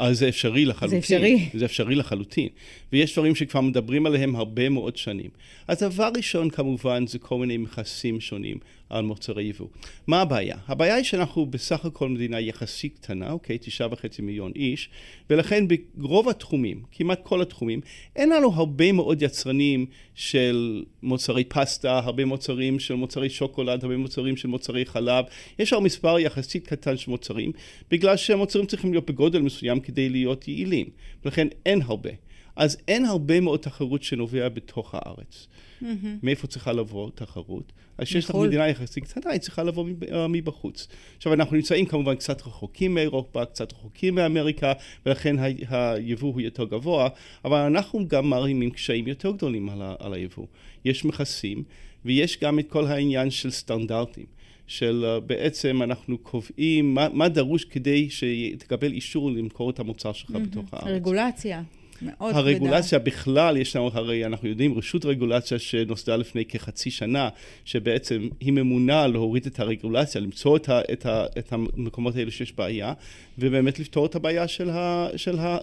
אז 0.00 0.18
זה 0.18 0.28
אפשרי 0.28 0.64
לחלוטין. 0.64 1.00
זה 1.00 1.16
אפשרי. 1.16 1.48
זה 1.54 1.64
אפשרי 1.64 1.94
לחלוטין. 1.94 2.48
ויש 2.92 3.12
דברים 3.12 3.34
שכבר 3.34 3.60
מדברים 3.60 4.06
עליהם 4.06 4.36
הרבה 4.36 4.68
מאוד 4.68 4.96
שנים. 4.96 5.30
אז 5.68 5.78
דבר 5.78 6.10
ראשון 6.16 6.50
כמובן 6.50 7.06
זה 7.06 7.18
כל 7.18 7.38
מיני 7.38 7.56
מכסים 7.56 8.20
שונים 8.20 8.58
על 8.90 9.04
מוצרי 9.04 9.44
יבוא. 9.44 9.66
מה 10.06 10.20
הבעיה? 10.20 10.56
הבעיה 10.68 10.94
היא 10.94 11.04
שאנחנו 11.04 11.46
בסך 11.46 11.84
הכל 11.84 12.08
מדינה 12.08 12.40
יחסית 12.40 12.98
קטנה, 12.98 13.30
אוקיי? 13.30 13.58
תשעה 13.60 13.88
וחצי 13.90 14.22
מיליון 14.22 14.52
איש, 14.56 14.88
ולכן 15.30 15.64
ברוב 15.94 16.28
התחומים, 16.28 16.82
כמעט 16.92 17.20
כל 17.22 17.42
התחומים, 17.42 17.80
אין 18.16 18.28
לנו 18.28 18.52
הרבה 18.54 18.92
מאוד 18.92 19.22
יצרנים 19.22 19.86
של 20.14 20.84
מוצרי 21.02 21.44
פסטה, 21.44 21.98
הרבה 21.98 22.24
מוצרים 22.24 22.78
של 22.78 22.94
מוצרי 22.94 23.30
שוקולד, 23.30 23.84
הרבה 23.84 23.96
מוצרים 23.96 24.36
של 24.36 24.48
מוצרי 24.48 24.86
חלב. 24.86 25.24
יש 25.58 25.72
לנו 25.72 25.82
מספר 25.82 26.18
יחסית 26.18 26.66
קטן 26.66 26.96
של 26.96 27.10
מוצרים, 27.10 27.52
בגלל 27.90 28.16
שהמוצרים 28.16 28.66
צריכים 28.66 28.92
להיות 28.92 29.10
בגודל 29.10 29.42
מסוים 29.42 29.80
כדי 29.90 30.08
להיות 30.08 30.48
יעילים. 30.48 30.86
ולכן 31.24 31.48
אין 31.66 31.82
הרבה. 31.82 32.10
אז 32.56 32.76
אין 32.88 33.04
הרבה 33.04 33.40
מאוד 33.40 33.60
תחרות 33.60 34.02
שנובע 34.02 34.48
בתוך 34.48 34.94
הארץ. 34.94 35.46
Mm-hmm. 35.82 35.84
מאיפה 36.22 36.46
צריכה 36.46 36.72
לבוא 36.72 37.10
תחרות? 37.14 37.72
אז 37.98 38.04
כשיש 38.04 38.30
לך 38.30 38.34
מדינה 38.34 38.68
יחסית 38.68 39.04
קטנה, 39.04 39.32
היא 39.32 39.40
צריכה 39.40 39.62
לבוא 39.62 39.88
אה, 40.12 40.28
מבחוץ. 40.28 40.88
עכשיו, 41.16 41.32
אנחנו 41.32 41.56
נמצאים 41.56 41.86
כמובן 41.86 42.14
קצת 42.14 42.42
רחוקים 42.42 42.94
מאירופה, 42.94 43.44
קצת 43.44 43.72
רחוקים 43.72 44.14
מאמריקה, 44.14 44.72
ולכן 45.06 45.36
היבוא 45.68 46.32
הוא 46.32 46.40
יותר 46.40 46.64
גבוה, 46.64 47.08
אבל 47.44 47.58
אנחנו 47.58 48.08
גם 48.08 48.30
מערימים 48.30 48.70
קשיים 48.70 49.08
יותר 49.08 49.30
גדולים 49.30 49.68
על, 49.68 49.82
ה- 49.82 49.94
על 49.98 50.14
היבוא. 50.14 50.46
יש 50.84 51.04
מכסים, 51.04 51.62
ויש 52.04 52.40
גם 52.40 52.58
את 52.58 52.68
כל 52.68 52.86
העניין 52.86 53.30
של 53.30 53.50
סטנדרטים. 53.50 54.26
של 54.70 55.04
uh, 55.04 55.20
בעצם 55.20 55.82
אנחנו 55.82 56.18
קובעים 56.18 56.94
מה, 56.94 57.08
מה 57.12 57.28
דרוש 57.28 57.64
כדי 57.64 58.10
שתקבל 58.10 58.92
אישור 58.92 59.30
למכור 59.30 59.70
את 59.70 59.78
המוצר 59.78 60.12
שלך 60.12 60.30
mm-hmm. 60.30 60.38
בתוך 60.38 60.74
הארץ. 60.74 60.86
רגולציה. 60.86 61.62
מאוד 62.02 62.34
הרגולציה 62.34 62.98
כבדה. 62.98 63.10
בכלל, 63.10 63.56
יש 63.56 63.76
לנו, 63.76 63.90
הרי 63.94 64.26
אנחנו 64.26 64.48
יודעים, 64.48 64.78
רשות 64.78 65.04
רגולציה 65.04 65.58
שנוסדה 65.58 66.16
לפני 66.16 66.44
כחצי 66.44 66.90
שנה, 66.90 67.28
שבעצם 67.64 68.28
היא 68.40 68.52
ממונה 68.52 69.06
להוריד 69.06 69.46
את 69.46 69.60
הרגולציה, 69.60 70.20
למצוא 70.20 70.56
את, 70.56 70.68
ה, 70.68 70.80
את, 70.92 71.06
ה, 71.06 71.26
את 71.38 71.52
המקומות 71.52 72.16
האלה 72.16 72.30
שיש 72.30 72.52
בעיה, 72.52 72.92
ובאמת 73.38 73.78
לפתור 73.78 74.06
את 74.06 74.14
הבעיה 74.14 74.48
של, 74.48 74.70
ה, 74.70 75.08
של 75.16 75.38
ה, 75.38 75.58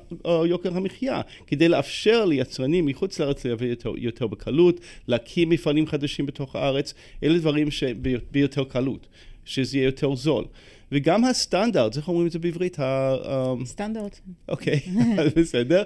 יוקר 0.46 0.78
המחיה, 0.78 1.22
כדי 1.48 1.68
לאפשר 1.68 2.26
ליצרנים 2.26 2.86
מחוץ 2.86 3.20
לארץ 3.20 3.46
לייבא 3.46 3.66
יותר, 3.66 3.94
יותר 3.98 4.28
בקלות, 4.28 4.80
להקים 5.08 5.50
מפעלים 5.50 5.88
חדשים 5.88 6.26
בתוך 6.26 6.56
הארץ, 6.56 6.94
אלה 7.24 7.40
דברים 7.40 7.72
שביותר 7.72 8.64
קלות, 8.64 9.08
שזה 9.46 9.78
יהיה 9.78 9.86
יותר 9.86 10.16
זול. 10.16 10.46
וגם 10.92 11.26
הסטנדרט, 11.26 11.98
איך 11.98 12.08
אומרים 12.08 12.28
את 12.28 12.32
זה 12.32 12.40
בעברית? 12.40 12.78
סטנדרט. 13.66 14.20
אוקיי, 14.50 14.80
בסדר. 15.36 15.84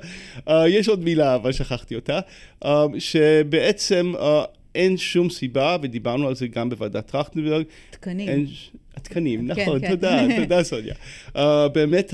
אה, 0.48 0.70
יש 0.70 0.88
עוד 0.88 1.04
מילה, 1.04 1.36
אבל 1.36 1.52
שכחתי 1.52 1.96
אותה, 1.96 2.20
אה, 2.66 2.86
שבעצם 3.00 4.14
אה, 4.20 4.44
אין 4.76 4.98
שום 4.98 5.30
סיבה, 5.30 5.78
ודיברנו 5.82 6.28
על 6.28 6.36
זה 6.36 6.48
גם 6.48 6.70
בוועדת 6.70 7.12
טרכטנברג. 7.12 7.66
תקנים. 7.90 8.46
התקנים, 8.96 9.54
כן, 9.54 9.62
נכון, 9.62 9.80
כן. 9.80 9.90
תודה, 9.90 10.22
תודה 10.42 10.64
סוניה. 10.64 10.94
באמת 11.74 12.14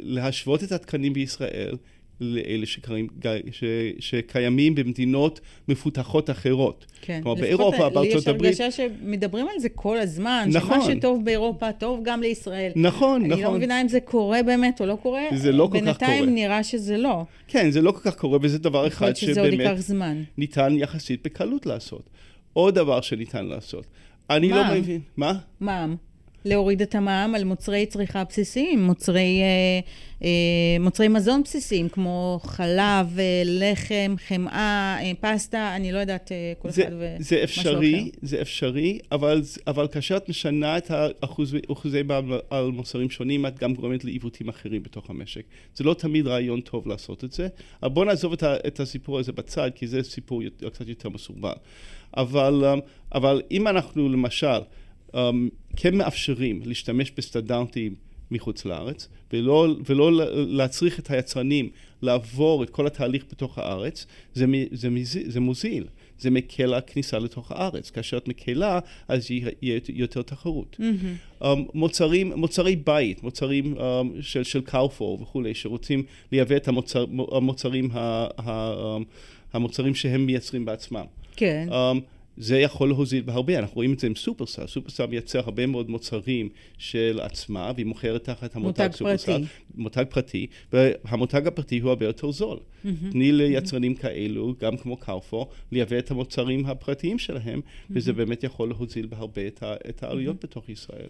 להשוות 0.00 0.62
את 0.64 0.72
התקנים 0.72 1.12
בישראל 1.12 1.76
לאלה 2.20 2.66
שקרים, 2.66 3.08
ש, 3.50 3.64
שקיימים 3.98 4.74
במדינות 4.74 5.40
מפותחות 5.68 6.30
אחרות. 6.30 6.86
כן. 7.00 7.20
כלומר, 7.22 7.40
באירופה, 7.40 7.88
בארצות 7.88 8.26
הברית... 8.28 8.42
לי 8.42 8.48
יש 8.48 8.60
הרגשה 8.60 8.70
שמדברים 8.70 9.46
על 9.54 9.58
זה 9.58 9.68
כל 9.68 9.98
הזמן, 9.98 10.48
נכון. 10.52 10.82
שמה 10.82 10.94
שטוב 10.94 11.24
באירופה, 11.24 11.72
טוב 11.72 12.00
גם 12.04 12.20
לישראל. 12.20 12.72
נכון, 12.76 13.20
אני 13.20 13.28
נכון. 13.28 13.44
אני 13.44 13.52
לא 13.52 13.52
מבינה 13.52 13.80
אם 13.80 13.88
זה 13.88 14.00
קורה 14.00 14.42
באמת 14.42 14.80
או 14.80 14.86
לא 14.86 14.98
קורה. 15.02 15.22
זה 15.34 15.52
לא 15.52 15.68
כל 15.72 15.78
כך 15.78 15.98
קורה. 15.98 16.10
בינתיים 16.10 16.34
נראה 16.34 16.62
שזה 16.62 16.96
לא. 16.96 17.24
כן, 17.48 17.70
זה 17.70 17.82
לא 17.82 17.92
כל 17.92 18.10
כך 18.10 18.16
קורה, 18.16 18.38
וזה 18.42 18.58
דבר 18.58 18.86
אחד 18.86 19.16
שבאמת... 19.16 19.78
זמן. 19.78 20.22
ניתן 20.38 20.74
יחסית 20.76 21.22
בקלות 21.24 21.66
לעשות. 21.66 22.10
עוד 22.52 22.74
דבר 22.74 23.00
שניתן 23.00 23.46
לעשות. 23.46 23.86
אני 24.30 24.48
לא 24.48 24.62
מבין. 24.74 25.00
מה? 25.16 25.32
מע"מ. 25.60 26.09
להוריד 26.44 26.82
את 26.82 26.94
המע"מ 26.94 27.34
על 27.34 27.44
מוצרי 27.44 27.86
צריכה 27.86 28.24
בסיסיים, 28.24 28.82
מוצרי, 28.82 29.40
אה, 29.42 29.80
אה, 30.24 30.76
מוצרי 30.80 31.08
מזון 31.08 31.42
בסיסיים, 31.42 31.88
כמו 31.88 32.40
חלב, 32.42 33.18
אה, 33.18 33.42
לחם, 33.44 34.14
חמאה, 34.28 34.96
אה, 35.02 35.12
פסטה, 35.20 35.76
אני 35.76 35.92
לא 35.92 35.98
יודעת, 35.98 36.32
אה, 36.32 36.52
כל 36.58 36.70
זה, 36.70 36.82
אחד 36.82 36.92
ומשהו 36.92 37.36
אפשרי, 37.44 38.10
זה 38.22 38.40
אפשרי, 38.40 38.98
אבל, 39.12 39.42
אבל 39.66 39.88
כאשר 39.88 40.16
את 40.16 40.28
משנה 40.28 40.78
את 40.78 40.90
האחוזי 40.90 42.02
מע"מ 42.04 42.32
על 42.50 42.70
מוצרים 42.70 43.10
שונים, 43.10 43.46
את 43.46 43.58
גם 43.58 43.74
גורמת 43.74 44.04
לעיוותים 44.04 44.48
אחרים 44.48 44.82
בתוך 44.82 45.10
המשק. 45.10 45.44
זה 45.74 45.84
לא 45.84 45.94
תמיד 45.94 46.26
רעיון 46.26 46.60
טוב 46.60 46.88
לעשות 46.88 47.24
את 47.24 47.32
זה, 47.32 47.48
אבל 47.82 47.90
בואו 47.90 48.04
נעזוב 48.04 48.32
את, 48.32 48.42
ה, 48.42 48.56
את 48.66 48.80
הסיפור 48.80 49.18
הזה 49.18 49.32
בצד, 49.32 49.70
כי 49.74 49.86
זה 49.86 50.02
סיפור 50.02 50.42
קצת 50.72 50.88
יותר 50.88 51.08
מסורבל. 51.08 51.52
אבל, 52.16 52.62
אה, 52.64 52.74
אבל 53.14 53.42
אם 53.50 53.68
אנחנו 53.68 54.08
למשל, 54.08 54.60
um, 55.12 55.16
כן 55.76 55.94
מאפשרים 55.94 56.62
להשתמש 56.64 57.12
בסטנדרטים 57.16 57.94
מחוץ 58.30 58.64
לארץ, 58.64 59.08
ולא, 59.32 59.68
ולא 59.86 60.10
להצריך 60.34 60.98
את 60.98 61.10
היצרנים 61.10 61.70
לעבור 62.02 62.62
את 62.62 62.70
כל 62.70 62.86
התהליך 62.86 63.24
בתוך 63.32 63.58
הארץ, 63.58 64.06
זה, 64.34 64.46
זה, 64.72 64.88
זה 65.26 65.40
מוזיל. 65.40 65.86
זה 66.18 66.30
מקל 66.30 66.74
הכניסה 66.74 67.18
לתוך 67.18 67.52
הארץ. 67.52 67.90
כאשר 67.90 68.16
את 68.16 68.28
מקלה, 68.28 68.78
אז 69.08 69.30
יהיה 69.30 69.80
יותר 69.88 70.22
תחרות. 70.22 70.76
Mm-hmm. 70.80 71.42
Um, 71.42 71.46
מוצרים, 71.74 72.32
מוצרי 72.36 72.76
בית, 72.76 73.22
מוצרים 73.22 73.74
um, 73.76 73.80
של, 74.20 74.42
של 74.42 74.60
קאופור 74.60 75.22
וכולי, 75.22 75.54
שרוצים 75.54 76.02
לייבא 76.32 76.56
את 76.56 76.68
המוצר, 76.68 77.04
המוצרים, 77.32 77.90
ה, 77.92 78.26
ה, 78.38 78.74
um, 78.74 79.04
המוצרים 79.52 79.94
שהם 79.94 80.26
מייצרים 80.26 80.64
בעצמם. 80.64 81.04
כן. 81.36 81.68
Um, 81.70 82.00
זה 82.40 82.58
יכול 82.58 82.88
להוזיל 82.88 83.22
בהרבה, 83.22 83.58
אנחנו 83.58 83.74
רואים 83.74 83.92
את 83.92 83.98
זה 83.98 84.06
עם 84.06 84.14
סופרסל, 84.14 84.66
סופרסל 84.66 85.06
מייצר 85.06 85.38
הרבה 85.38 85.66
מאוד 85.66 85.90
מוצרים 85.90 86.48
של 86.78 87.20
עצמה, 87.22 87.72
והיא 87.74 87.86
מוכרת 87.86 88.24
תחת 88.24 88.56
המותג 88.56 88.82
מותג 88.82 88.96
סופרסל, 88.96 89.32
פרטי. 89.32 89.44
מותג 89.74 90.04
פרטי, 90.08 90.46
והמותג 90.72 91.46
הפרטי 91.46 91.78
הוא 91.78 91.88
הרבה 91.88 92.06
יותר 92.06 92.30
זול. 92.30 92.58
Mm-hmm. 92.58 92.88
תני 93.12 93.32
ליצרנים 93.32 93.92
mm-hmm. 93.92 94.02
כאלו, 94.02 94.54
גם 94.60 94.76
כמו 94.76 94.96
קרפור, 94.96 95.50
לייבא 95.72 95.98
את 95.98 96.10
המוצרים 96.10 96.66
הפרטיים 96.66 97.18
שלהם, 97.18 97.60
mm-hmm. 97.60 97.92
וזה 97.96 98.12
באמת 98.12 98.44
יכול 98.44 98.68
להוזיל 98.68 99.06
בהרבה 99.06 99.46
את, 99.46 99.62
ה, 99.62 99.74
את 99.88 100.02
העלויות. 100.02 100.44
בתוך 100.44 100.68
ישראל. 100.68 101.08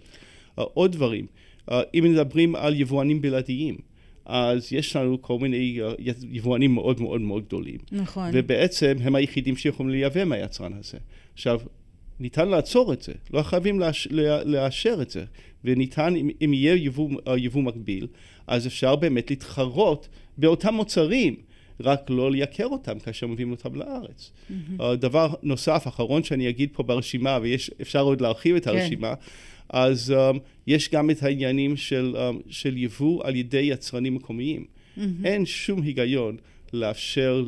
Uh, 0.59 0.63
עוד 0.63 0.93
דברים, 0.93 1.27
uh, 1.69 1.73
אם 1.95 2.05
מדברים 2.05 2.55
על 2.55 2.81
יבואנים 2.81 3.23
בלעדיים, 3.23 3.79
אז 4.25 4.73
יש 4.73 4.97
לנו 4.97 5.23
כל 5.23 5.39
מיני 5.39 5.81
uh, 5.81 6.03
יבואנים 6.31 6.75
מאוד 6.75 7.01
מאוד 7.01 7.21
מאוד 7.21 7.45
גדולים. 7.45 7.79
נכון. 7.93 8.31
ובעצם 8.33 8.97
הם 9.01 9.15
היחידים 9.15 9.57
שיכולים 9.57 9.93
לייבא 9.93 10.25
מהיצרן 10.25 10.73
הזה. 10.73 10.99
עכשיו, 11.35 11.61
ניתן 12.21 12.49
לעצור 12.49 12.93
את 12.93 13.03
זה, 13.03 13.13
לא 13.31 13.43
חייבים 13.43 13.81
לאש, 13.81 14.09
לאשר 14.45 14.99
את 15.03 15.11
זה, 15.11 15.25
וניתן, 15.65 16.17
אם, 16.17 16.31
אם 16.45 16.53
יהיה 16.55 16.75
יבוא, 16.75 17.11
uh, 17.11 17.31
יבוא 17.37 17.63
מקביל, 17.63 18.07
אז 18.47 18.67
אפשר 18.67 18.97
באמת 18.97 19.31
להתחרות 19.31 20.09
באותם 20.39 20.75
מוצרים, 20.75 21.37
רק 21.81 22.01
לא 22.09 22.31
לייקר 22.31 22.67
אותם 22.67 22.99
כאשר 22.99 23.27
מביאים 23.27 23.51
אותם 23.51 23.75
לארץ. 23.75 24.31
Mm-hmm. 24.31 24.83
דבר 24.95 25.35
נוסף, 25.43 25.85
אחרון 25.89 26.23
שאני 26.23 26.49
אגיד 26.49 26.69
פה 26.73 26.83
ברשימה, 26.83 27.39
ואפשר 27.43 28.01
עוד 28.01 28.21
להרחיב 28.21 28.57
את 28.57 28.65
כן. 28.65 29.17
אז 29.71 30.15
um, 30.17 30.39
יש 30.67 30.91
גם 30.91 31.11
את 31.11 31.23
העניינים 31.23 31.77
של, 31.77 32.17
um, 32.17 32.43
של 32.51 32.77
יבוא 32.77 33.27
על 33.27 33.37
ידי 33.37 33.61
יצרנים 33.61 34.15
מקומיים. 34.15 34.65
Mm-hmm. 34.65 35.01
אין 35.25 35.47
שום 35.47 35.83
היגיון 35.83 36.37
לאפשר 36.73 37.45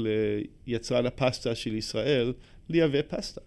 ליצרן 0.66 1.06
הפסטה 1.06 1.54
של 1.54 1.74
ישראל 1.74 2.32
לייבא 2.68 3.02
פסטה. 3.08 3.40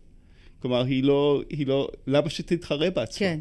כלומר, 0.59 0.83
היא 0.83 1.03
לא, 1.03 1.41
היא 1.49 1.67
לא, 1.67 1.89
למה 2.07 2.29
שתתחרה 2.29 2.89
בעצמה? 2.89 3.19
כן. 3.19 3.39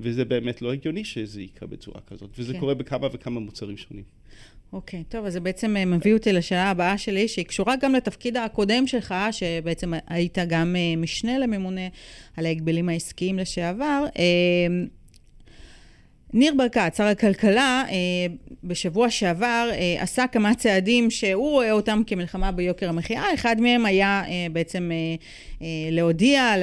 וזה 0.00 0.24
באמת 0.24 0.62
לא 0.62 0.72
הגיוני 0.72 1.04
שזה 1.04 1.42
יקרה 1.42 1.68
בצורה 1.68 2.00
כזאת, 2.06 2.30
וזה 2.38 2.52
כן. 2.52 2.60
קורה 2.60 2.74
בכמה 2.74 3.08
וכמה 3.12 3.40
מוצרים 3.40 3.76
שונים. 3.76 4.04
אוקיי, 4.76 5.00
okay, 5.00 5.12
טוב, 5.12 5.26
אז 5.26 5.32
זה 5.32 5.40
בעצם 5.40 5.76
אה, 5.76 5.84
מביא 5.84 6.14
אותי 6.14 6.32
לשאלה 6.32 6.70
הבאה 6.70 6.98
שלי, 6.98 7.28
שהיא 7.28 7.46
קשורה 7.46 7.76
גם 7.76 7.94
לתפקיד 7.94 8.36
הקודם 8.36 8.86
שלך, 8.86 9.14
שבעצם 9.30 9.92
היית 10.08 10.38
גם 10.48 10.76
אה, 10.76 10.96
משנה 10.96 11.38
לממונה 11.38 11.88
על 12.36 12.46
ההגבלים 12.46 12.88
העסקיים 12.88 13.38
לשעבר. 13.38 14.04
ניר 16.34 16.54
ברקת, 16.56 16.94
שר 16.96 17.04
הכלכלה, 17.04 17.84
אה, 17.88 17.94
בשבוע 18.64 19.10
שעבר 19.10 19.68
אה, 19.72 20.02
עשה 20.02 20.26
כמה 20.26 20.54
צעדים 20.54 21.10
שהוא 21.10 21.50
רואה 21.50 21.72
אותם 21.72 22.02
כמלחמה 22.06 22.52
ביוקר 22.52 22.88
המחיה. 22.88 23.34
אחד 23.34 23.60
מהם 23.60 23.86
היה 23.86 24.22
אה, 24.28 24.46
בעצם 24.52 24.90
להודיע, 25.90 26.54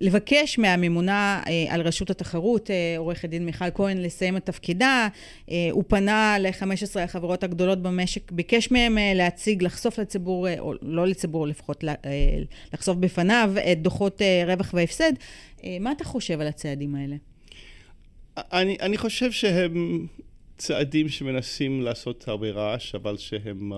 לבקש 0.00 0.58
מהממונה 0.58 1.42
על 1.68 1.80
רשות 1.80 2.10
התחרות, 2.10 2.70
עורכת 2.98 3.28
דין 3.28 3.46
מיכל 3.46 3.64
כהן, 3.74 3.98
לסיים 3.98 4.36
את 4.36 4.46
תפקידה. 4.46 5.08
הוא 5.70 5.84
פנה 5.88 6.36
ל-15 6.40 7.00
החברות 7.00 7.44
הגדולות 7.44 7.82
במשק, 7.82 8.32
ביקש 8.32 8.70
מהם 8.70 8.98
להציג, 9.14 9.62
לחשוף 9.62 9.98
לציבור, 9.98 10.58
או 10.58 10.74
לא 10.82 11.06
לציבור 11.06 11.46
לפחות, 11.46 11.84
לחשוף 12.72 12.96
בפניו 12.96 13.52
את 13.72 13.82
דוחות 13.82 14.22
רווח 14.46 14.70
והפסד. 14.74 15.12
מה 15.80 15.92
אתה 15.92 16.04
חושב 16.04 16.40
על 16.40 16.46
הצעדים 16.46 16.94
האלה? 16.94 17.16
אני, 18.36 18.76
אני 18.80 18.98
חושב 18.98 19.32
שהם 19.32 20.06
צעדים 20.58 21.08
שמנסים 21.08 21.82
לעשות 21.82 22.24
הרבה 22.28 22.50
רעש, 22.50 22.94
אבל 22.94 23.16
שהם 23.16 23.72
uh, 23.72 23.76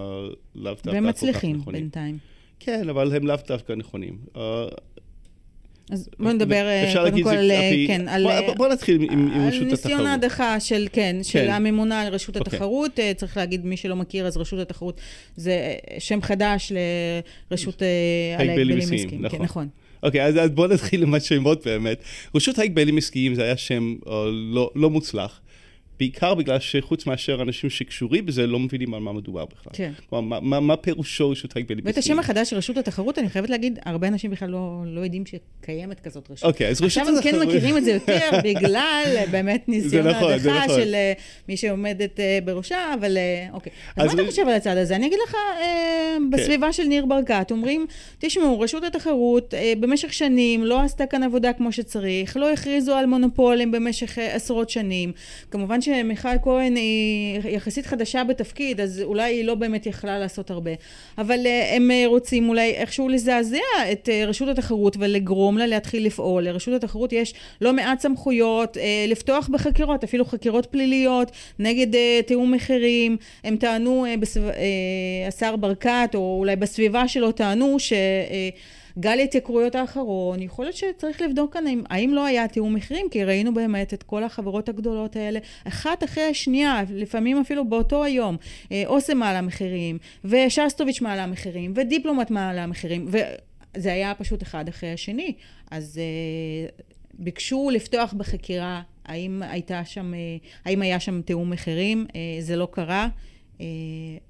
לאו 0.55 0.75
דווקא 0.75 0.83
כל 0.83 0.83
כך 0.83 0.87
נכונים. 0.87 0.95
והם 0.95 1.09
מצליחים 1.09 1.61
בינתיים. 1.67 2.19
כן, 2.61 2.89
אבל 2.89 3.17
הם 3.17 3.27
לאו 3.27 3.37
דווקא 3.49 3.73
נכונים. 3.73 4.19
Uh, 4.35 4.39
אז 5.91 6.09
בוא 6.19 6.33
נדבר 6.33 6.67
קודם 6.95 7.23
כל 7.23 7.29
על, 7.29 7.51
כן, 7.87 8.09
על... 8.09 8.23
בוא, 8.47 8.55
בוא 8.55 8.69
נתחיל 8.69 9.03
עם, 9.03 9.11
עם 9.11 9.29
רשות 9.29 9.63
התחרות. 9.63 9.63
על 9.63 9.71
ניסיון 9.71 10.07
ההדחה 10.07 10.61
של, 10.61 10.87
כן, 10.93 11.17
של 11.23 11.39
כן. 11.39 11.51
הממונה 11.51 12.01
על 12.01 12.15
רשות 12.15 12.37
okay. 12.37 12.39
אוקיי. 12.39 12.57
התחרות. 12.57 13.01
צריך 13.17 13.37
להגיד, 13.37 13.67
מי 13.67 13.77
שלא 13.77 13.97
מכיר, 13.97 14.27
אז 14.27 14.37
רשות 14.37 14.59
התחרות 14.59 15.01
זה 15.37 15.75
שם 15.99 16.23
חדש 16.23 16.73
לרשות 17.51 17.83
על 18.39 18.49
ההגבלים 18.49 18.79
עסקיים. 18.79 19.09
כן, 19.09 19.17
נכון. 19.19 19.39
כן, 19.39 19.45
נכון. 19.45 19.69
אוקיי, 20.05 20.25
אז, 20.25 20.51
בואו 20.51 20.69
נתחיל 20.69 21.03
עם 21.03 21.15
השמות 21.15 21.67
באמת. 21.67 22.03
רשות 22.35 22.59
ההגבלים 22.59 22.97
עסקיים 22.97 23.35
זה 23.35 23.43
היה 23.43 23.57
שם 23.57 23.95
uh, 24.05 24.11
לא, 24.33 24.71
לא 24.75 24.91
מוצלח. 24.91 25.41
בעיקר 25.99 26.35
בגלל 26.35 26.59
שחוץ 26.59 27.07
מאשר 27.07 27.43
אנשים 27.43 27.71
שקשורים 27.71 28.27
בזה, 28.27 28.47
לא 28.47 28.59
מבינים 28.59 28.95
על 28.95 29.01
מה 29.01 29.13
מדובר 29.13 29.45
בכלל. 29.45 29.73
כן. 29.73 29.93
כלומר, 30.09 30.29
מה, 30.29 30.41
מה, 30.41 30.61
מה 30.61 30.77
פירושו 30.77 31.31
רשות 31.31 31.57
ההגבלים 31.57 31.79
עסקיים? 31.79 31.97
ואת 31.97 31.99
השם 31.99 32.19
החדש 32.19 32.51
של 32.51 32.57
רשות 32.57 32.77
התחרות, 32.77 33.19
אני 33.19 33.29
חייבת 33.29 33.51
להגיד, 33.51 33.79
הרבה 33.85 34.09
אנשים 34.09 34.31
בכלל 34.31 34.49
לא, 34.49 34.83
לא 34.87 35.01
יודעים 35.01 35.25
שקיימת 35.27 36.01
כזאת 36.01 36.31
רשות. 36.31 36.45
אוקיי, 36.45 36.69
אז 36.69 36.83
רשות 36.83 37.03
התחרות... 37.03 37.19
עכשיו 37.19 37.41
הם 37.41 37.41
כן 37.41 37.49
מכירים 37.49 37.77
את 37.77 37.85
זה 37.85 37.91
יותר, 38.01 38.31
בגלל 38.45 39.05
באמת 39.31 39.69
ניסיון 39.69 40.07
נכון, 40.07 40.33
ההדחה 40.33 40.65
נכון. 40.65 40.81
של 40.81 40.95
uh, 41.17 41.21
מי 41.49 41.57
שעומדת 41.57 42.19
uh, 42.19 42.45
בראשה, 42.45 42.95
אבל 43.01 43.17
uh, 43.17 43.55
אוקיי. 43.55 43.73
אז, 43.97 44.11
אז 44.11 44.15
מה 44.15 44.23
אתה 44.23 44.31
חושב 44.31 44.43
על 44.49 44.55
הצד 44.55 44.77
הזה? 44.77 44.97
אני 44.97 45.07
אגיד 45.07 45.19
לך, 45.29 45.35
uh, 45.35 46.23
בסביבה 46.31 46.67
כן. 46.67 46.73
של 46.73 46.85
ניר 46.85 47.07
ברקת, 47.07 47.51
אומרים, 47.51 47.87
תשמעו, 48.19 48.61
רשות 48.61 48.85
התחרות 48.85 49.55
במשך 49.81 50.13
שנים 50.13 50.65
לא 50.65 50.81
עשתה 50.81 51.07
כאן 51.07 51.23
עבודה 51.23 51.53
כמו 51.53 51.73
שצריך, 51.73 52.37
לא 52.37 52.53
הכריזו 52.53 52.95
על 52.95 53.07
מונופולים 53.07 53.73
במשך 53.73 54.19
עשרות 54.19 54.71
שנים. 54.71 55.13
כמובן 55.51 55.81
שמיכל 55.85 56.39
כהן 56.43 56.77
היא 56.77 57.41
יחסית 57.49 57.87
חדשה 57.87 58.25
בתפקיד, 58.25 58.81
אז 58.81 59.01
אולי 59.03 59.35
היא 59.35 59.45
לא 59.45 59.55
באמת 59.55 59.87
יכלה 59.87 60.19
לעשות 60.19 60.51
הרבה. 60.51 60.71
אבל 61.19 61.39
uh, 61.45 61.75
הם 61.75 61.91
uh, 61.91 62.09
רוצים 62.09 62.49
אולי 62.49 62.71
איכשהו 62.71 63.09
לזעזע 63.09 63.59
את 63.93 64.09
uh, 64.09 64.29
רשות 64.29 64.49
התחרות 64.49 64.97
ולגרום 65.01 65.59
לה 65.59 65.67
להתחיל 65.67 66.07
לפעול. 66.07 66.45
לרשות 66.45 66.75
התחרות 66.75 67.13
יש 67.13 67.35
לא 67.61 67.73
מעט 67.73 68.01
סמכויות 68.01 68.77
לפתוח 69.09 69.49
בחקירות, 69.49 70.05
אפילו 70.05 70.25
חקירות 70.25 70.67
פליליות 70.67 71.31
נגד 71.59 71.87
תיאום 72.27 72.53
מחירים. 72.55 73.17
הם 73.45 73.57
טענו, 73.57 74.07
בסב... 74.21 74.41
השר 75.29 75.57
ברקת, 75.57 76.11
או 76.15 76.37
אולי 76.39 76.57
בסביבה 76.57 77.09
שלו 77.09 77.33
טענו 77.33 77.79
ש... 77.79 77.93
גל 78.99 79.19
ההתייקרויות 79.19 79.75
האחרון, 79.75 80.43
יכול 80.43 80.65
להיות 80.65 80.77
שצריך 80.77 81.23
לבדוק 81.23 81.53
כאן 81.53 81.67
האם, 81.67 81.83
האם 81.91 82.15
לא 82.15 82.25
היה 82.25 82.49
תיאום 82.49 82.75
מחירים, 82.75 83.07
כי 83.11 83.25
ראינו 83.25 83.55
באמת 83.55 83.95
את 83.95 84.03
כל 84.03 84.25
החברות 84.25 84.69
הגדולות 84.69 85.17
האלה, 85.17 85.39
אחת 85.65 86.05
אחרי 86.05 86.25
השנייה, 86.25 86.83
לפעמים 86.91 87.41
אפילו 87.41 87.69
באותו 87.69 88.05
היום, 88.05 88.37
אה, 88.73 88.83
אוסם 88.87 89.19
מעלה 89.19 89.41
מחירים, 89.41 89.99
ושסטוביץ' 90.25 91.01
מעלה 91.01 91.27
מחירים, 91.27 91.73
ודיפלומט 91.77 92.31
מעלה 92.31 92.67
מחירים, 92.67 93.09
וזה 93.09 93.93
היה 93.93 94.15
פשוט 94.15 94.43
אחד 94.43 94.69
אחרי 94.69 94.93
השני. 94.93 95.35
אז 95.71 95.99
אה, 95.99 96.69
ביקשו 97.15 97.71
לפתוח 97.73 98.13
בחקירה 98.13 98.83
האם 99.05 99.43
הייתה 99.43 99.85
שם, 99.85 100.15
אה, 100.15 100.19
האם 100.65 100.83
היה 100.83 101.01
שם 101.01 101.23
תיאום 101.23 101.51
מחירים, 101.51 102.07
זה 102.41 102.57
לא 102.57 102.69
קרה, 102.71 103.09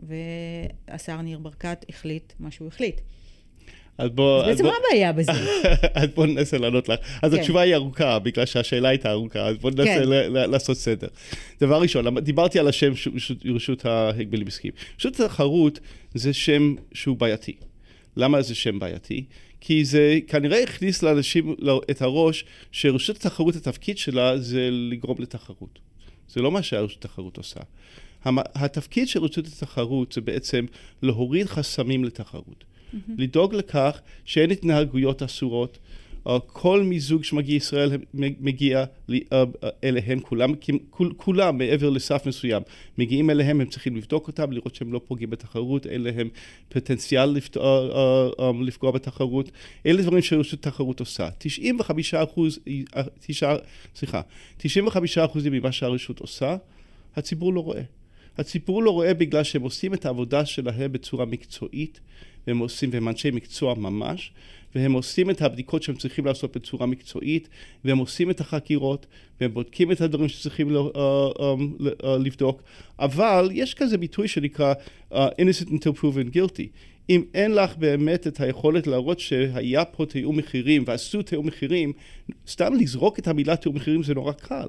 והשר 0.01 1.21
ניר 1.21 1.39
ברקת 1.39 1.85
החליט 1.89 2.33
מה 2.41 2.51
שהוא 2.51 2.69
החליט. 2.69 3.01
אז 3.99 4.11
בוא... 4.11 4.43
אז 4.43 4.49
בעצם 4.49 4.65
מה 4.65 4.73
הבעיה 4.79 5.13
בזה? 5.13 5.33
אז 5.95 6.09
בוא 6.15 6.27
ננסה 6.27 6.59
לענות 6.59 6.89
לך. 6.89 7.01
אז 7.23 7.33
כן. 7.33 7.39
התשובה 7.39 7.61
היא 7.61 7.75
ארוכה, 7.75 8.19
בגלל 8.19 8.47
שהשאלה 8.47 8.89
הייתה 8.89 9.11
ארוכה, 9.11 9.47
אז 9.47 9.57
בוא 9.57 9.71
ננסה 9.71 10.01
כן. 10.05 10.33
לעשות 10.33 10.77
סדר. 10.77 11.07
דבר 11.61 11.81
ראשון, 11.81 12.19
דיברתי 12.19 12.59
על 12.59 12.69
השם 12.69 12.93
רשות 13.55 13.85
ההגבלים 13.85 14.47
עסקיים. 14.47 14.73
רשות 14.99 15.21
התחרות 15.21 15.81
זה 16.15 16.33
שם 16.33 16.75
שהוא 16.93 17.17
בעייתי. 17.17 17.57
למה 18.17 18.43
זה 18.43 18.55
שם 18.55 18.79
בעייתי? 18.79 19.25
כי 19.61 19.85
זה 19.85 20.19
כנראה 20.27 20.63
הכניס 20.63 21.03
לאנשים 21.03 21.55
את 21.91 22.03
הראש 22.03 22.45
שרשות 22.73 23.17
התחרות, 23.17 23.57
התפקיד 23.57 23.99
שלה 23.99 24.39
זה 24.39 24.69
לגרום 24.71 25.17
לתחרות. 25.21 25.79
זה 26.29 26.43
לא 26.43 26.51
מה 26.51 26.63
שהרשות 26.63 27.05
התחרות 27.05 27.37
עושה. 27.37 27.61
התפקיד 28.55 29.09
של 29.09 29.25
רשות 29.25 29.47
התחרות 29.47 30.13
זה 30.13 30.21
בעצם 30.21 30.65
להוריד 31.03 31.47
חסמים 31.47 32.05
לתחרות. 32.05 32.65
Mm-hmm. 32.95 33.13
לדאוג 33.19 33.55
לכך 33.55 34.01
שאין 34.25 34.51
התנהגויות 34.51 35.23
אסורות. 35.23 35.79
Uh, 36.29 36.31
כל 36.47 36.83
מיזוג 36.83 37.25
שמגיע 37.25 37.57
ישראל 37.57 37.91
מגיע 38.15 38.85
uh, 39.11 39.15
אליהם, 39.85 40.21
כולם, 40.21 40.53
כולם 41.17 41.59
מעבר 41.59 41.91
לסף 41.91 42.27
מסוים, 42.27 42.63
מגיעים 42.99 43.31
אליהם, 43.31 43.61
הם 43.61 43.67
צריכים 43.67 43.97
לבדוק 43.97 44.29
אותם, 44.29 44.53
לראות 44.53 44.75
שהם 44.75 44.93
לא 44.93 45.01
פוגעים 45.07 45.31
בתחרות, 45.31 45.87
אין 45.87 46.03
להם 46.03 46.29
פוטנציאל 46.69 47.25
לפת... 47.25 47.57
um, 47.57 47.61
לפגוע 48.61 48.91
בתחרות. 48.91 49.51
אלה 49.87 50.03
דברים 50.03 50.23
שרשות 50.23 50.67
התחרות 50.67 51.01
עושה. 51.01 51.29
95 51.39 52.15
אחוז, 52.15 52.59
סליחה, 53.95 54.21
95 54.57 55.19
אחוזים 55.19 55.53
ממה 55.53 55.73
שהרשות 55.73 56.21
עושה, 56.21 56.57
הציבור 57.17 57.53
לא 57.53 57.61
רואה. 57.61 57.83
הציבור 58.39 58.83
לא 58.83 58.91
רואה 58.91 59.15
בגלל 59.15 59.43
שהם 59.43 59.63
עושים 59.63 59.95
את 59.95 60.07
העבודה 60.07 60.47
שלהם 60.47 60.93
בצורה 60.93 61.25
מקצועית, 61.25 62.01
והם 62.47 62.59
עושים, 62.59 62.91
והם 62.93 63.09
אנשי 63.09 63.31
מקצוע 63.31 63.75
ממש, 63.75 64.33
והם 64.75 64.93
עושים 64.93 65.31
את 65.31 65.43
הבדיקות 65.43 65.83
שהם 65.83 65.97
צריכים 65.97 66.27
לעשות 66.27 66.57
בצורה 66.57 66.87
מקצועית, 66.87 67.49
והם 67.85 67.99
עושים 67.99 68.31
את 68.31 68.41
החקירות, 68.41 69.07
והם 69.41 69.55
בודקים 69.55 69.93
את 69.93 70.01
הדברים 70.01 70.29
שצריכים 70.29 70.69
uh, 70.69 70.97
uh, 70.97 71.39
uh, 72.03 72.07
לבדוק, 72.07 72.63
אבל 72.99 73.49
יש 73.53 73.75
כזה 73.75 73.99
ביטוי 73.99 74.29
שנקרא 74.29 74.75
uh, 75.13 75.15
innocent 75.17 75.69
until 75.69 76.01
proven 76.01 76.37
guilty. 76.37 76.67
אם 77.11 77.23
אין 77.35 77.55
לך 77.55 77.77
באמת 77.77 78.27
את 78.27 78.41
היכולת 78.41 78.87
להראות 78.87 79.21
שהיה 79.21 79.85
פה 79.85 80.07
תיאום 80.07 80.37
מחירים 80.39 80.85
ועשו 80.87 81.23
תיאום 81.23 81.47
מחירים, 81.47 81.93
סתם 82.49 82.75
לזרוק 82.75 83.19
את 83.19 83.29
המילה 83.29 83.57
תיאום 83.57 83.77
מחירים 83.77 84.03
זה 84.03 84.15
נורא 84.15 84.33
קל. 84.33 84.67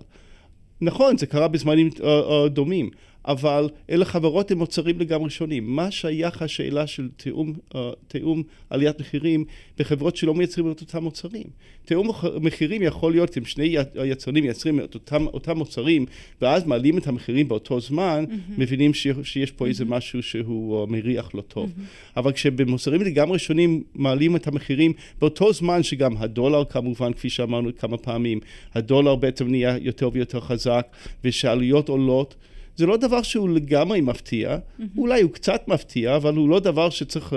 נכון, 0.81 1.17
זה 1.17 1.25
קרה 1.25 1.47
בזמנים 1.47 1.89
uh, 1.93 1.99
uh, 1.99 2.49
דומים, 2.49 2.89
אבל 3.27 3.69
אלה 3.89 4.05
חברות 4.05 4.51
עם 4.51 4.57
מוצרים 4.57 4.99
לגמרי 4.99 5.29
שונים. 5.29 5.75
מה 5.75 5.91
שייך 5.91 6.41
השאלה 6.41 6.87
של 6.87 7.09
תיאום, 7.17 7.53
uh, 7.73 7.77
תיאום 8.07 8.43
עליית 8.69 8.99
מחירים 8.99 9.45
בחברות 9.79 10.15
שלא 10.15 10.33
מייצרים 10.33 10.71
את 10.71 10.81
אותם 10.81 11.03
מוצרים? 11.03 11.43
תיאום 11.85 12.09
מחירים 12.41 12.81
יכול 12.81 13.11
להיות 13.11 13.37
אם 13.37 13.45
שני 13.45 13.75
יצרנים 14.05 14.43
מייצרים 14.43 14.79
את 14.79 14.93
אותם, 14.93 15.27
אותם 15.27 15.57
מוצרים 15.57 16.05
ואז 16.41 16.65
מעלים 16.65 16.97
את 16.97 17.07
המחירים 17.07 17.47
באותו 17.47 17.79
זמן, 17.79 18.25
mm-hmm. 18.27 18.51
מבינים 18.57 18.93
ש, 18.93 19.07
שיש 19.23 19.51
פה 19.51 19.65
mm-hmm. 19.65 19.67
איזה 19.67 19.85
משהו 19.85 20.23
שהוא 20.23 20.83
uh, 20.83 20.89
מריח 20.89 21.29
לא 21.33 21.41
טוב. 21.41 21.69
Mm-hmm. 21.69 22.17
אבל 22.17 22.31
כשבמוצרים 22.31 23.01
לגמרי 23.01 23.39
שונים 23.39 23.83
מעלים 23.95 24.35
את 24.35 24.47
המחירים 24.47 24.93
באותו 25.19 25.53
זמן 25.53 25.83
שגם 25.83 26.17
הדולר 26.17 26.65
כמובן, 26.65 27.13
כפי 27.13 27.29
שאמרנו 27.29 27.69
כמה 27.77 27.97
פעמים, 27.97 28.39
הדולר 28.73 29.15
בעצם 29.15 29.47
נהיה 29.47 29.77
יותר 29.81 30.09
ויותר 30.13 30.39
חזק 30.39 30.87
ושעלויות 31.23 31.89
עולות 31.89 32.35
זה 32.75 32.85
לא 32.85 32.97
דבר 32.97 33.21
שהוא 33.21 33.49
לגמרי 33.49 34.01
מפתיע, 34.01 34.57
mm-hmm. 34.57 34.83
אולי 34.97 35.21
הוא 35.21 35.31
קצת 35.31 35.67
מפתיע, 35.67 36.15
אבל 36.15 36.35
הוא 36.35 36.49
לא 36.49 36.59
דבר 36.59 36.89
שצריך 36.89 37.33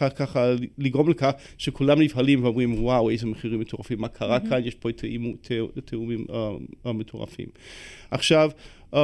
אה, 0.00 0.10
ככה 0.10 0.54
לגרום 0.78 1.10
לכך 1.10 1.30
שכולם 1.58 2.02
נבהלים 2.02 2.44
ואומרים, 2.44 2.84
וואו, 2.84 3.10
איזה 3.10 3.26
מחירים 3.26 3.60
מטורפים, 3.60 4.00
מה 4.00 4.08
קרה 4.08 4.36
mm-hmm. 4.36 4.48
כאן, 4.48 4.60
יש 4.64 4.74
פה 4.74 4.88
תיאומים 5.84 6.24
uh, 6.84 6.92
מטורפים. 6.92 7.46
עכשיו, 8.10 8.50
um, 8.94 8.96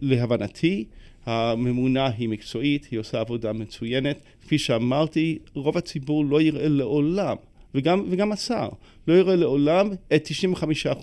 להבנתי, 0.00 0.84
הממונה 1.26 2.06
היא 2.06 2.28
מקצועית, 2.28 2.88
היא 2.90 3.00
עושה 3.00 3.20
עבודה 3.20 3.52
מצוינת. 3.52 4.20
כפי 4.42 4.58
שאמרתי, 4.58 5.38
רוב 5.54 5.78
הציבור 5.78 6.24
לא 6.24 6.42
יראה 6.42 6.68
לעולם, 6.68 7.36
וגם, 7.74 8.04
וגם 8.10 8.32
השר, 8.32 8.68
לא 9.08 9.14
יראה 9.14 9.36
לעולם 9.36 9.90
את 10.14 10.28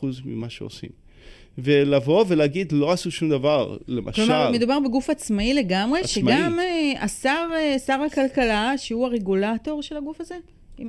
95% 0.01 0.05
ממה 0.25 0.49
שעושים. 0.49 1.02
ולבוא 1.57 2.25
ולהגיד 2.27 2.71
לא 2.71 2.91
עשו 2.91 3.11
שום 3.11 3.29
דבר, 3.29 3.77
למשל... 3.87 4.25
כלומר, 4.25 4.51
מדובר 4.51 4.79
בגוף 4.79 5.09
עצמאי 5.09 5.53
לגמרי, 5.53 5.99
עצמאי. 5.99 6.33
שגם 6.33 6.59
uh, 6.59 7.03
השר, 7.03 7.47
uh, 7.51 7.79
שר 7.79 8.01
הכלכלה, 8.01 8.77
שהוא 8.77 9.05
הרגולטור 9.05 9.81
של 9.81 9.97
הגוף 9.97 10.21
הזה, 10.21 10.35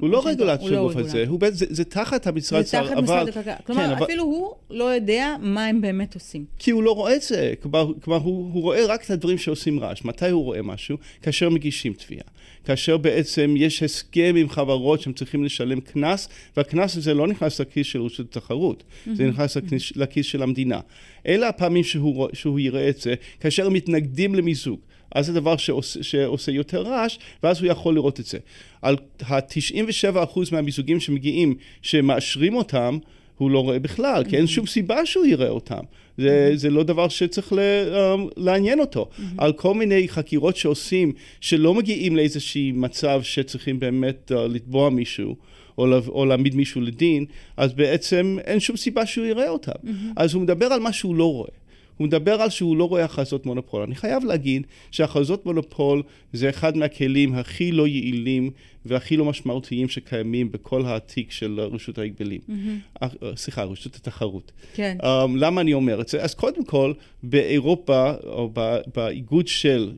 הוא 0.01 0.11
לא 0.11 0.27
רגולטור 0.27 0.69
של 0.69 0.75
לא 0.75 0.81
הגוף 0.81 0.97
הזה, 0.97 1.25
הוא 1.29 1.41
בעצם, 1.41 1.57
זה, 1.57 1.67
זה 1.69 1.85
תחת 1.85 2.27
המשרד 2.27 2.65
זה 2.65 2.71
תחת 2.71 2.97
משרד 2.97 3.29
הכלכלה. 3.29 3.57
כלומר, 3.67 3.97
כן, 3.97 4.03
אפילו 4.03 4.23
אבל... 4.23 4.33
הוא 4.33 4.55
לא 4.71 4.85
יודע 4.85 5.37
מה 5.41 5.67
הם 5.67 5.81
באמת 5.81 6.15
עושים. 6.15 6.45
כי 6.59 6.71
הוא 6.71 6.83
לא 6.83 6.95
רואה 6.95 7.17
את 7.17 7.23
זה. 7.23 7.55
כלומר, 7.63 7.93
כלומר 8.01 8.21
הוא, 8.21 8.51
הוא 8.53 8.63
רואה 8.63 8.87
רק 8.87 9.05
את 9.05 9.11
הדברים 9.11 9.39
שעושים 9.39 9.81
רעש. 9.81 10.05
מתי 10.05 10.29
הוא 10.29 10.45
רואה 10.45 10.63
משהו? 10.63 10.97
כאשר 11.23 11.51
מגישים 11.51 11.93
תביעה. 11.93 12.25
כאשר 12.65 12.97
בעצם 12.97 13.55
יש 13.57 13.83
הסכם 13.83 14.35
עם 14.39 14.49
חברות 14.49 15.01
שהם 15.01 15.13
צריכים 15.13 15.45
לשלם 15.45 15.81
קנס, 15.81 16.29
והקנס 16.57 16.97
הזה 16.97 17.15
לא 17.15 17.27
נכנס 17.27 17.61
לכיס 17.61 17.87
של 17.87 18.03
רשות 18.03 18.37
התחרות, 18.37 18.83
mm-hmm. 18.83 19.11
זה 19.15 19.27
נכנס 19.27 19.57
לכיס, 19.57 19.93
לכיס 19.97 20.27
של 20.27 20.43
המדינה. 20.43 20.81
אלה 21.27 21.49
הפעמים 21.49 21.85
שהוא, 21.85 22.29
שהוא 22.33 22.61
יראה 22.61 22.89
את 22.89 23.01
זה, 23.01 23.15
כאשר 23.41 23.69
מתנגדים 23.69 24.35
למיזוג. 24.35 24.81
אז 25.15 25.27
זה 25.27 25.33
דבר 25.33 25.57
שעושה, 25.57 26.03
שעושה 26.03 26.53
יותר 26.53 26.83
רעש, 26.83 27.19
ואז 27.43 27.61
הוא 27.61 27.71
יכול 27.71 27.95
לראות 27.95 28.21
את 28.21 28.27
זה. 28.27 28.39
על 28.83 28.97
ה-97% 29.27 30.39
מהמיזוגים 30.53 31.01
שמגיעים, 31.01 31.55
שמאשרים 31.83 32.55
אותם, 32.55 32.99
הוא 33.39 33.51
לא 33.51 33.59
רואה 33.59 33.79
בכלל, 33.79 34.25
כי 34.29 34.37
אין 34.37 34.47
שום 34.47 34.67
סיבה 34.67 35.07
שהוא 35.07 35.27
יראה 35.27 35.49
אותם. 35.49 35.85
זה, 36.19 36.51
זה 36.55 36.71
לא 36.71 36.83
דבר 36.83 37.09
שצריך 37.09 37.53
ל, 37.53 37.59
um, 37.59 38.31
לעניין 38.37 38.81
אותו. 38.81 39.09
על 39.39 39.53
כל 39.53 39.75
מיני 39.75 40.09
חקירות 40.09 40.57
שעושים, 40.57 41.13
שלא 41.41 41.75
מגיעים 41.75 42.17
לאיזשהו 42.17 42.61
מצב 42.75 43.21
שצריכים 43.23 43.81
באמת 43.81 44.33
uh, 44.35 44.49
לתבוע 44.49 44.91
מישהו. 44.91 45.37
או, 45.79 45.87
או 46.09 46.27
להעמיד 46.27 46.55
מישהו 46.55 46.81
לדין, 46.81 47.25
אז 47.57 47.73
בעצם 47.73 48.37
אין 48.45 48.61
שום 48.61 48.77
סיבה 48.77 49.07
שהוא 49.07 49.27
יראה 49.27 49.49
אותם. 49.49 49.73
Mm-hmm. 49.73 49.89
אז 50.17 50.35
הוא 50.35 50.43
מדבר 50.43 50.67
על 50.67 50.81
מה 50.81 50.93
שהוא 50.93 51.15
לא 51.15 51.33
רואה. 51.33 51.49
הוא 51.97 52.07
מדבר 52.07 52.43
על 52.43 52.51
שהוא 52.51 52.77
לא 52.77 52.89
רואה 52.89 53.05
הכרזות 53.05 53.47
מונופול. 53.47 53.83
אני 53.83 53.95
חייב 53.95 54.25
להגיד 54.25 54.67
שהכרזות 54.91 55.47
מונופול 55.47 56.03
זה 56.33 56.51
אחד 56.51 56.77
מהכלים 56.77 57.35
הכי 57.35 57.73
לא 57.73 57.87
יעילים 57.87 58.51
והכי 58.87 59.17
לא 59.17 59.25
משמעותיים 59.25 59.89
שקיימים 59.89 60.53
בכל 60.53 60.83
התיק 60.87 61.31
של 61.31 61.61
רשות 61.61 61.99
ההגבלים. 61.99 62.41
Mm-hmm. 62.49 63.05
סליחה, 63.37 63.65
רשות 63.65 63.97
התחרות. 63.97 64.53
כן. 64.75 64.97
Um, 65.01 65.07
למה 65.37 65.61
אני 65.61 65.75
אומר 65.75 66.01
את 66.01 66.09
זה? 66.09 66.23
אז 66.23 66.35
קודם 66.35 66.65
כל, 66.65 66.93
באירופה, 67.23 68.13
או 68.25 68.51
באיגוד 68.95 69.49
של 69.49 69.93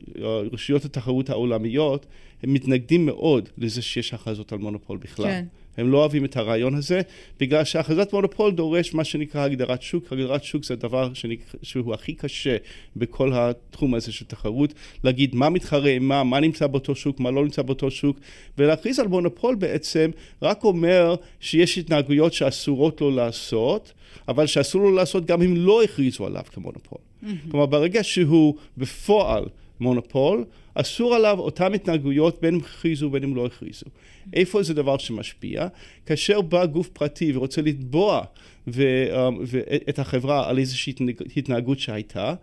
רשויות 0.53 0.85
התחרות 0.85 1.29
העולמיות, 1.29 2.05
הם 2.43 2.53
מתנגדים 2.53 3.05
מאוד 3.05 3.49
לזה 3.57 3.81
שיש 3.81 4.13
הכרזות 4.13 4.51
על 4.51 4.59
מונופול 4.59 4.97
בכלל. 4.97 5.25
כן. 5.25 5.45
הם 5.77 5.91
לא 5.91 5.97
אוהבים 5.97 6.25
את 6.25 6.37
הרעיון 6.37 6.75
הזה, 6.75 7.01
בגלל 7.39 7.63
שהכרזת 7.63 8.13
מונופול 8.13 8.51
דורש 8.51 8.93
מה 8.93 9.03
שנקרא 9.03 9.41
הגדרת 9.41 9.81
שוק. 9.81 10.13
הגדרת 10.13 10.43
שוק 10.43 10.65
זה 10.65 10.73
הדבר 10.73 11.13
שנק... 11.13 11.39
שהוא 11.61 11.93
הכי 11.93 12.13
קשה 12.13 12.57
בכל 12.95 13.31
התחום 13.33 13.93
הזה 13.93 14.11
של 14.11 14.25
תחרות, 14.25 14.73
להגיד 15.03 15.35
מה 15.35 15.49
מתחרה 15.49 15.91
עם 15.91 16.07
מה, 16.07 16.23
מה 16.23 16.39
נמצא 16.39 16.67
באותו 16.67 16.95
שוק, 16.95 17.19
מה 17.19 17.31
לא 17.31 17.43
נמצא 17.43 17.61
באותו 17.61 17.91
שוק, 17.91 18.19
ולהכריז 18.57 18.99
על 18.99 19.07
מונופול 19.07 19.55
בעצם 19.55 20.11
רק 20.41 20.63
אומר 20.63 21.15
שיש 21.39 21.77
התנהגויות 21.77 22.33
שאסורות 22.33 23.01
לו 23.01 23.11
לעשות, 23.11 23.93
אבל 24.27 24.45
שאסור 24.47 24.81
לו 24.81 24.91
לעשות 24.91 25.25
גם 25.25 25.41
אם 25.41 25.55
לא 25.57 25.83
הכריזו 25.83 26.25
עליו 26.25 26.43
כמונופול. 26.53 26.97
Mm-hmm. 26.97 27.51
כלומר, 27.51 27.65
ברגע 27.65 28.03
שהוא 28.03 28.55
בפועל 28.77 29.45
מונופול, 29.79 30.45
אסור 30.75 31.15
עליו 31.15 31.39
אותן 31.39 31.73
התנהגויות 31.73 32.41
בין 32.41 32.53
אם 32.55 32.59
הכריזו 32.59 33.05
ובין 33.05 33.23
אם 33.23 33.35
לא 33.35 33.45
הכריזו. 33.45 33.85
איפה 34.33 34.63
זה 34.63 34.73
דבר 34.73 34.97
שמשפיע? 34.97 35.67
כאשר 36.05 36.41
בא 36.41 36.65
גוף 36.65 36.87
פרטי 36.87 37.31
ורוצה 37.35 37.61
לתבוע 37.61 38.23
ו, 38.67 38.83
um, 39.11 39.55
את 39.89 39.99
החברה 39.99 40.49
על 40.49 40.57
איזושהי 40.57 40.93
התנהגות 41.37 41.79
שהייתה, 41.79 42.33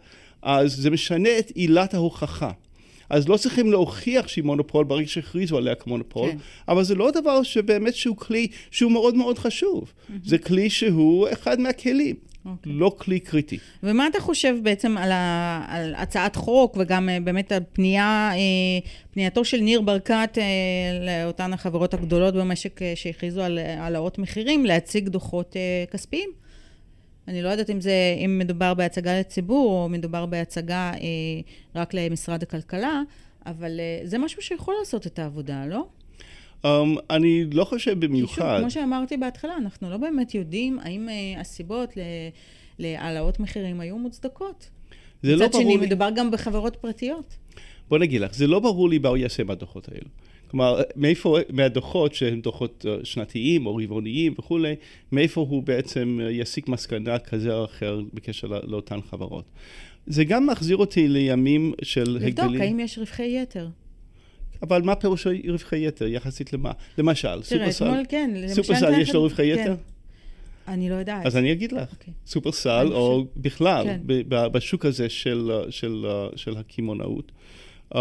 אז 0.42 0.76
זה 0.76 0.90
משנה 0.90 1.38
את 1.38 1.50
עילת 1.50 1.94
ההוכחה. 1.94 2.50
אז 3.10 3.28
לא 3.28 3.36
צריכים 3.36 3.70
להוכיח 3.70 4.28
שהיא 4.28 4.44
מונופול 4.44 4.84
ברגע 4.84 5.08
שהכריזו 5.08 5.58
עליה 5.58 5.74
כמונופול, 5.74 6.30
כן. 6.30 6.36
אבל 6.68 6.84
זה 6.84 6.94
לא 6.94 7.10
דבר 7.10 7.42
שבאמת 7.42 7.94
שהוא 7.94 8.16
כלי 8.16 8.48
שהוא 8.70 8.92
מאוד 8.92 9.14
מאוד 9.14 9.38
חשוב. 9.38 9.84
Mm-hmm. 9.84 10.12
זה 10.24 10.38
כלי 10.38 10.70
שהוא 10.70 11.28
אחד 11.32 11.60
מהכלים. 11.60 12.16
Okay. 12.44 12.48
אוקיי. 12.48 12.72
לא 12.72 12.96
כלי 12.98 13.20
קריטי. 13.20 13.58
ומה 13.82 14.06
אתה 14.06 14.20
חושב 14.20 14.56
בעצם 14.62 14.96
על, 14.96 15.12
ה, 15.12 15.64
על 15.68 15.94
הצעת 15.94 16.36
חוק, 16.36 16.76
וגם 16.80 17.08
uh, 17.08 17.24
באמת 17.24 17.52
על 17.52 17.62
פנייה, 17.72 18.30
uh, 18.32 18.88
פנייתו 19.10 19.44
של 19.44 19.60
ניר 19.60 19.80
ברקת 19.80 20.30
uh, 20.38 20.40
לאותן 21.06 21.52
החברות 21.52 21.94
הגדולות 21.94 22.34
במשק 22.34 22.80
שהכריזו 22.94 23.42
על 23.42 23.58
העלאות 23.58 24.18
מחירים, 24.18 24.66
להציג 24.66 25.08
דוחות 25.08 25.56
כספיים? 25.90 26.30
אני 27.28 27.42
לא 27.42 27.48
יודעת 27.48 27.70
אם 27.70 27.80
זה, 27.80 27.92
אם 28.24 28.38
מדובר 28.38 28.74
בהצגה 28.74 29.20
לציבור, 29.20 29.82
או 29.82 29.88
מדובר 29.88 30.26
בהצגה 30.26 30.92
רק 31.74 31.94
למשרד 31.94 32.42
הכלכלה, 32.42 33.02
אבל 33.46 33.80
זה 34.04 34.18
משהו 34.18 34.42
שיכול 34.42 34.74
לעשות 34.78 35.06
את 35.06 35.18
העבודה, 35.18 35.66
לא? 35.66 35.86
Um, 36.64 36.66
אני 37.10 37.44
לא 37.52 37.64
חושב 37.64 38.04
במיוחד. 38.04 38.34
שוב, 38.34 38.60
כמו 38.60 38.70
שאמרתי 38.70 39.16
בהתחלה, 39.16 39.56
אנחנו 39.56 39.90
לא 39.90 39.96
באמת 39.96 40.34
יודעים 40.34 40.78
האם 40.78 41.08
uh, 41.08 41.40
הסיבות 41.40 41.90
להעלאות 42.78 43.40
מחירים 43.40 43.80
היו 43.80 43.98
מוצדקות. 43.98 44.70
זה 45.22 45.36
לא 45.36 45.48
ברור 45.48 45.58
לי... 45.58 45.64
מצד 45.64 45.76
שני, 45.76 45.86
מדובר 45.86 46.08
גם 46.14 46.30
בחברות 46.30 46.76
פרטיות. 46.76 47.36
בוא 47.88 47.98
נגיד 47.98 48.20
לך, 48.20 48.34
זה 48.34 48.46
לא 48.46 48.60
ברור 48.60 48.88
לי 48.88 48.98
מה 48.98 49.08
הוא 49.08 49.16
יעשה 49.16 49.44
מהדוחות 49.44 49.88
האלו. 49.88 50.08
כלומר, 50.50 50.80
מאיפה, 50.96 51.38
מהדוחות 51.50 52.14
שהם 52.14 52.40
דוחות 52.40 52.86
אה, 52.88 52.96
שנתיים 53.04 53.66
או 53.66 53.76
רבעוניים 53.76 54.34
וכולי, 54.38 54.74
מאיפה 55.12 55.40
הוא 55.40 55.62
בעצם 55.62 56.20
אה, 56.22 56.30
יסיק 56.30 56.68
מסקנה 56.68 57.18
כזה 57.18 57.54
או 57.54 57.64
אחר 57.64 58.00
בקשר 58.14 58.48
לאותן 58.48 59.00
חברות. 59.00 59.44
זה 60.06 60.24
גם 60.24 60.46
מחזיר 60.46 60.76
אותי 60.76 61.08
לימים 61.08 61.72
של 61.82 62.16
הגבלים. 62.16 62.28
לבדוק 62.28 62.60
האם 62.60 62.80
יש 62.80 62.98
רווחי 62.98 63.38
יתר. 63.42 63.68
אבל 64.64 64.82
מה 64.82 64.94
פירוש 64.94 65.26
רווחי 65.48 65.86
יתר 65.86 66.06
יחסית 66.06 66.52
למה? 66.52 66.72
למשל, 66.98 67.42
סופרסל. 67.42 68.02
כן. 68.08 68.30
סופרסל 68.48 69.00
יש 69.00 69.14
לו 69.14 69.22
רווחי 69.22 69.54
כן. 69.54 69.60
יתר? 69.60 69.74
אני 70.68 70.90
לא 70.90 70.94
יודעת. 70.94 71.26
אז 71.26 71.36
אני 71.36 71.52
אגיד 71.52 71.72
לך. 71.72 71.90
Okay. 71.90 71.94
אוקיי. 71.94 72.14
סופרסל, 72.26 72.88
או 72.92 73.24
חושב... 73.28 73.42
בכלל, 73.42 73.84
כן. 73.84 74.00
בשוק 74.28 74.84
הזה 74.84 75.08
של, 75.08 75.50
של, 75.70 76.06
של 76.36 76.56
הקמעונאות, 76.56 77.32
um, 77.94 77.98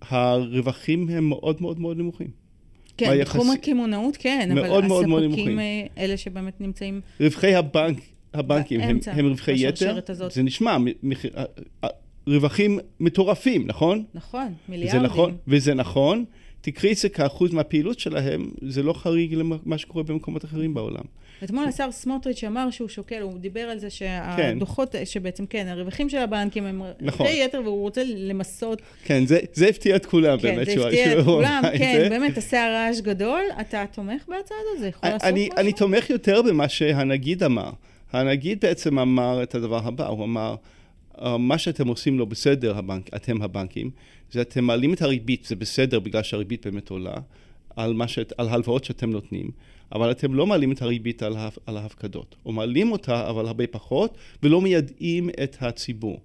הרווחים 0.00 1.08
הם 1.08 1.28
מאוד 1.28 1.62
מאוד 1.62 1.80
מאוד 1.80 1.98
נמוכים. 1.98 2.28
כן, 2.96 3.18
בתחום 3.20 3.50
הקמעונאות 3.50 4.16
כן, 4.16 4.48
אבל 4.52 4.86
מאוד 4.86 5.04
הספקים 5.04 5.58
אה, 5.60 5.86
אלה 5.98 6.16
שבאמת 6.16 6.60
נמצאים... 6.60 7.00
רווחי 7.20 7.54
הבנק, 7.54 7.98
הבנקים 8.34 8.80
הם, 8.80 8.98
הם 9.06 9.26
רווחי 9.26 9.68
יתר, 9.68 9.98
הזאת. 10.08 10.32
זה 10.32 10.42
נשמע, 10.42 10.76
מחיר, 11.02 11.30
רווחים 12.26 12.78
מטורפים, 13.00 13.66
נכון? 13.66 14.04
נכון, 14.14 14.54
מיליארדים. 14.68 15.00
זה 15.00 15.06
נכון, 15.06 15.36
וזה 15.48 15.74
נכון. 15.74 16.24
תקחי 16.60 16.92
את 16.92 16.96
זה 16.96 17.08
כאחוז 17.08 17.52
מהפעילות 17.52 17.98
שלהם, 17.98 18.50
זה 18.62 18.82
לא 18.82 18.92
חריג 18.92 19.34
למה 19.34 19.78
שקורה 19.78 20.04
במקומות 20.04 20.44
אחרים 20.44 20.74
בעולם. 20.74 21.04
אתמול 21.44 21.64
השר 21.64 21.92
סמוטריץ' 21.92 22.44
אמר 22.44 22.70
שהוא 22.70 22.88
שוקל, 22.88 23.20
הוא 23.20 23.38
דיבר 23.38 23.60
על 23.60 23.78
זה 23.78 23.90
שהדוחות, 23.90 24.92
כן. 24.92 25.04
שבעצם 25.04 25.46
כן, 25.46 25.66
הרווחים 25.68 26.08
של 26.08 26.18
הבנקים 26.18 26.66
הם 26.66 26.82
נכון. 27.00 27.26
רווחי 27.26 27.44
יתר, 27.44 27.60
והוא 27.64 27.80
רוצה 27.80 28.02
למסות. 28.06 28.82
כן, 29.04 29.26
זה, 29.26 29.38
זה 29.52 29.66
הפתיע 29.66 29.96
את 29.96 30.06
כולם 30.06 30.38
כן, 30.38 30.42
באמת. 30.42 30.66
כן, 30.66 30.78
זה 30.78 30.86
הפתיע 30.86 31.18
את 31.18 31.24
כולם, 31.24 31.62
כן, 31.78 32.06
באמת 32.10 32.38
עשה 32.38 32.68
רעש 32.68 33.00
גדול. 33.00 33.40
אתה 33.60 33.84
תומך 33.92 34.22
בהצעה 34.28 34.58
הזאת? 34.60 34.80
זה 34.80 34.88
יכול 34.88 35.08
לעשות 35.08 35.28
אני, 35.28 35.48
משהו? 35.48 35.58
אני 35.58 35.72
תומך 35.72 36.10
יותר 36.10 36.42
במה 36.42 36.68
שהנגיד 36.68 37.42
אמר. 37.42 37.70
הנגיד 38.12 38.60
בעצם 38.60 38.98
אמר 38.98 39.42
את 39.42 39.54
הדבר 39.54 39.80
הבא, 39.84 40.06
הוא 40.06 40.24
אמר, 40.24 40.54
מה 41.38 41.58
שאתם 41.58 41.88
עושים 41.88 42.18
לא 42.18 42.24
בסדר, 42.24 42.78
הבנק, 42.78 43.10
אתם 43.14 43.42
הבנקים, 43.42 43.90
זה 44.32 44.40
אתם 44.40 44.64
מעלים 44.64 44.94
את 44.94 45.02
הריבית, 45.02 45.44
זה 45.44 45.56
בסדר 45.56 46.00
בגלל 46.00 46.22
שהריבית 46.22 46.66
באמת 46.66 46.90
עולה, 46.90 47.14
על, 47.76 47.94
שאת, 48.06 48.32
על 48.38 48.48
הלוואות 48.48 48.84
שאתם 48.84 49.10
נותנים, 49.10 49.50
אבל 49.92 50.10
אתם 50.10 50.34
לא 50.34 50.46
מעלים 50.46 50.72
את 50.72 50.82
הריבית 50.82 51.22
על, 51.22 51.36
על 51.66 51.76
ההפקדות, 51.76 52.36
או 52.46 52.52
מעלים 52.52 52.92
אותה 52.92 53.30
אבל 53.30 53.46
הרבה 53.46 53.66
פחות, 53.66 54.18
ולא 54.42 54.60
מיידעים 54.60 55.30
את 55.42 55.56
הציבור. 55.60 56.20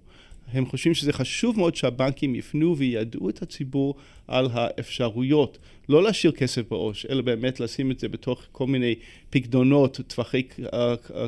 הם 0.52 0.66
חושבים 0.66 0.94
שזה 0.94 1.12
חשוב 1.12 1.58
מאוד 1.58 1.76
שהבנקים 1.76 2.34
יפנו 2.34 2.76
ויידעו 2.76 3.30
את 3.30 3.42
הציבור 3.42 3.94
על 4.28 4.48
האפשרויות. 4.52 5.58
לא 5.88 6.02
להשאיר 6.02 6.32
כסף 6.32 6.62
בעו"ש, 6.70 7.06
אלא 7.06 7.22
באמת 7.22 7.60
לשים 7.60 7.90
את 7.90 8.00
זה 8.00 8.08
בתוך 8.08 8.42
כל 8.52 8.66
מיני 8.66 8.94
פקדונות, 9.30 10.00
טווחי 10.06 10.42
אה, 10.60 10.68
אה, 10.72 10.94
אה, 11.14 11.26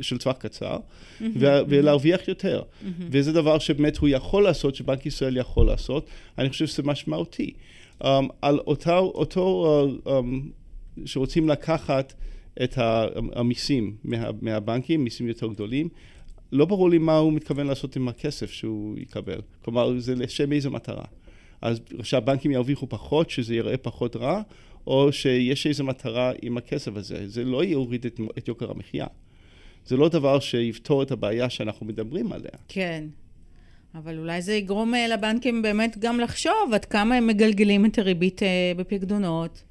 של 0.00 0.18
טווח 0.18 0.36
קצר, 0.36 0.76
mm-hmm, 0.76 1.24
ולהרוויח 1.68 2.28
יותר. 2.28 2.62
Mm-hmm. 2.62 2.86
וזה 3.10 3.32
דבר 3.32 3.58
שבאמת 3.58 3.96
הוא 3.96 4.08
יכול 4.08 4.42
לעשות, 4.42 4.74
שבנק 4.74 5.06
ישראל 5.06 5.36
יכול 5.36 5.66
לעשות, 5.66 6.06
אני 6.38 6.48
חושב 6.48 6.66
שזה 6.66 6.82
משמעותי. 6.82 7.52
Um, 8.02 8.06
על 8.42 8.58
אותו, 8.58 8.98
אותו 8.98 9.86
uh, 10.04 10.08
um, 10.08 11.06
שרוצים 11.06 11.48
לקחת 11.48 12.14
את 12.62 12.74
המיסים 13.32 13.96
מה, 14.04 14.30
מהבנקים, 14.42 15.04
מיסים 15.04 15.28
יותר 15.28 15.46
גדולים, 15.46 15.88
לא 16.52 16.64
ברור 16.64 16.90
לי 16.90 16.98
מה 16.98 17.16
הוא 17.16 17.32
מתכוון 17.32 17.66
לעשות 17.66 17.96
עם 17.96 18.08
הכסף 18.08 18.50
שהוא 18.50 18.98
יקבל. 18.98 19.40
כלומר, 19.64 19.98
זה 19.98 20.14
לשם 20.14 20.52
איזה 20.52 20.70
מטרה. 20.70 21.04
אז 21.62 21.80
שהבנקים 22.02 22.50
ירוויחו 22.50 22.88
פחות, 22.88 23.30
שזה 23.30 23.54
יראה 23.54 23.76
פחות 23.76 24.16
רע, 24.16 24.42
או 24.86 25.12
שיש 25.12 25.66
איזו 25.66 25.84
מטרה 25.84 26.32
עם 26.42 26.56
הכסף 26.56 26.96
הזה. 26.96 27.28
זה 27.28 27.44
לא 27.44 27.64
יוריד 27.64 28.06
את, 28.06 28.20
את 28.38 28.48
יוקר 28.48 28.70
המחיה. 28.70 29.06
זה 29.86 29.96
לא 29.96 30.08
דבר 30.08 30.40
שיפתור 30.40 31.02
את 31.02 31.10
הבעיה 31.10 31.50
שאנחנו 31.50 31.86
מדברים 31.86 32.32
עליה. 32.32 32.50
כן. 32.68 33.04
אבל 33.94 34.18
אולי 34.18 34.42
זה 34.42 34.54
יגרום 34.54 34.94
אה, 34.94 35.08
לבנקים 35.08 35.62
באמת 35.62 35.98
גם 35.98 36.20
לחשוב 36.20 36.70
עד 36.74 36.84
כמה 36.84 37.14
הם 37.14 37.26
מגלגלים 37.26 37.86
את 37.86 37.98
הריבית 37.98 38.42
אה, 38.42 38.48
בפקדונות. 38.76 39.62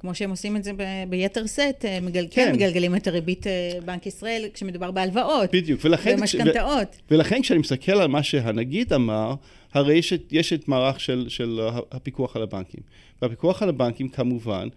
כמו 0.00 0.14
שהם 0.14 0.30
עושים 0.30 0.56
את 0.56 0.64
זה 0.64 0.72
ב- 0.72 1.04
ביתר 1.08 1.46
שאת, 1.46 1.84
אה, 1.84 2.00
מגל... 2.00 2.26
כן. 2.30 2.44
כן. 2.46 2.52
מגלגלים 2.52 2.96
את 2.96 3.06
הריבית 3.06 3.46
בנק 3.84 4.06
ישראל 4.06 4.48
כשמדובר 4.54 4.90
בהלוואות. 4.90 5.50
בדיוק, 5.52 5.80
ולכן... 5.84 6.16
ומשכנתאות. 6.18 6.88
ו- 6.88 7.14
ולכן 7.14 7.42
כשאני 7.42 7.60
מסתכל 7.60 7.92
על 7.92 8.08
מה 8.08 8.22
שהנגיד 8.22 8.92
אמר, 8.92 9.34
הרי 9.74 9.94
יש 9.94 10.12
את, 10.12 10.22
יש 10.32 10.52
את 10.52 10.68
מערך 10.68 11.00
של, 11.00 11.26
של 11.28 11.60
הפיקוח 11.92 12.36
על 12.36 12.42
הבנקים. 12.42 12.80
והפיקוח 13.22 13.62
על 13.62 13.68
הבנקים 13.68 14.08
כמובן, 14.08 14.68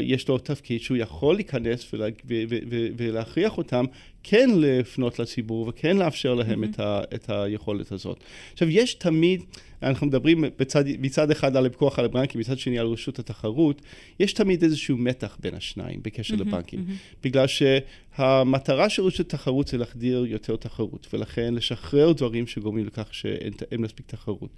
יש 0.00 0.28
לו 0.28 0.38
תפקיד 0.38 0.80
שהוא 0.80 0.96
יכול 0.96 1.34
להיכנס 1.34 1.94
ולה, 1.94 2.06
ו, 2.28 2.34
ו, 2.48 2.56
ו, 2.70 2.86
ולהכריח 2.96 3.58
אותם 3.58 3.84
כן 4.22 4.50
לפנות 4.56 5.18
לציבור 5.18 5.68
וכן 5.68 5.96
לאפשר 5.96 6.34
להם 6.34 6.64
mm-hmm. 6.64 6.66
את, 6.66 6.80
ה, 6.80 7.00
את 7.14 7.30
היכולת 7.30 7.92
הזאת. 7.92 8.24
עכשיו, 8.52 8.70
יש 8.70 8.94
תמיד, 8.94 9.42
אנחנו 9.82 10.06
מדברים 10.06 10.44
בצד, 10.58 10.84
מצד 10.98 11.30
אחד 11.30 11.56
על 11.56 11.66
הפיקוח 11.66 11.98
על 11.98 12.04
הבנקים, 12.04 12.40
מצד 12.40 12.58
שני 12.58 12.78
על 12.78 12.86
רשות 12.86 13.18
התחרות, 13.18 13.82
יש 14.20 14.32
תמיד 14.32 14.62
איזשהו 14.62 14.96
מתח 14.96 15.36
בין 15.40 15.54
השניים 15.54 16.00
בקשר 16.02 16.34
mm-hmm, 16.34 16.40
לבנקים. 16.40 16.84
Mm-hmm. 16.88 17.16
בגלל 17.24 17.46
שהמטרה 17.46 18.88
של 18.88 19.02
רשות 19.02 19.26
התחרות 19.26 19.68
זה 19.68 19.78
להחדיר 19.78 20.26
יותר 20.26 20.56
תחרות, 20.56 21.06
ולכן 21.12 21.54
לשחרר 21.54 22.12
דברים 22.12 22.46
שגורמים 22.46 22.86
לכך 22.86 23.08
שאין 23.12 23.52
מספיק 23.78 24.06
תחרות. 24.06 24.50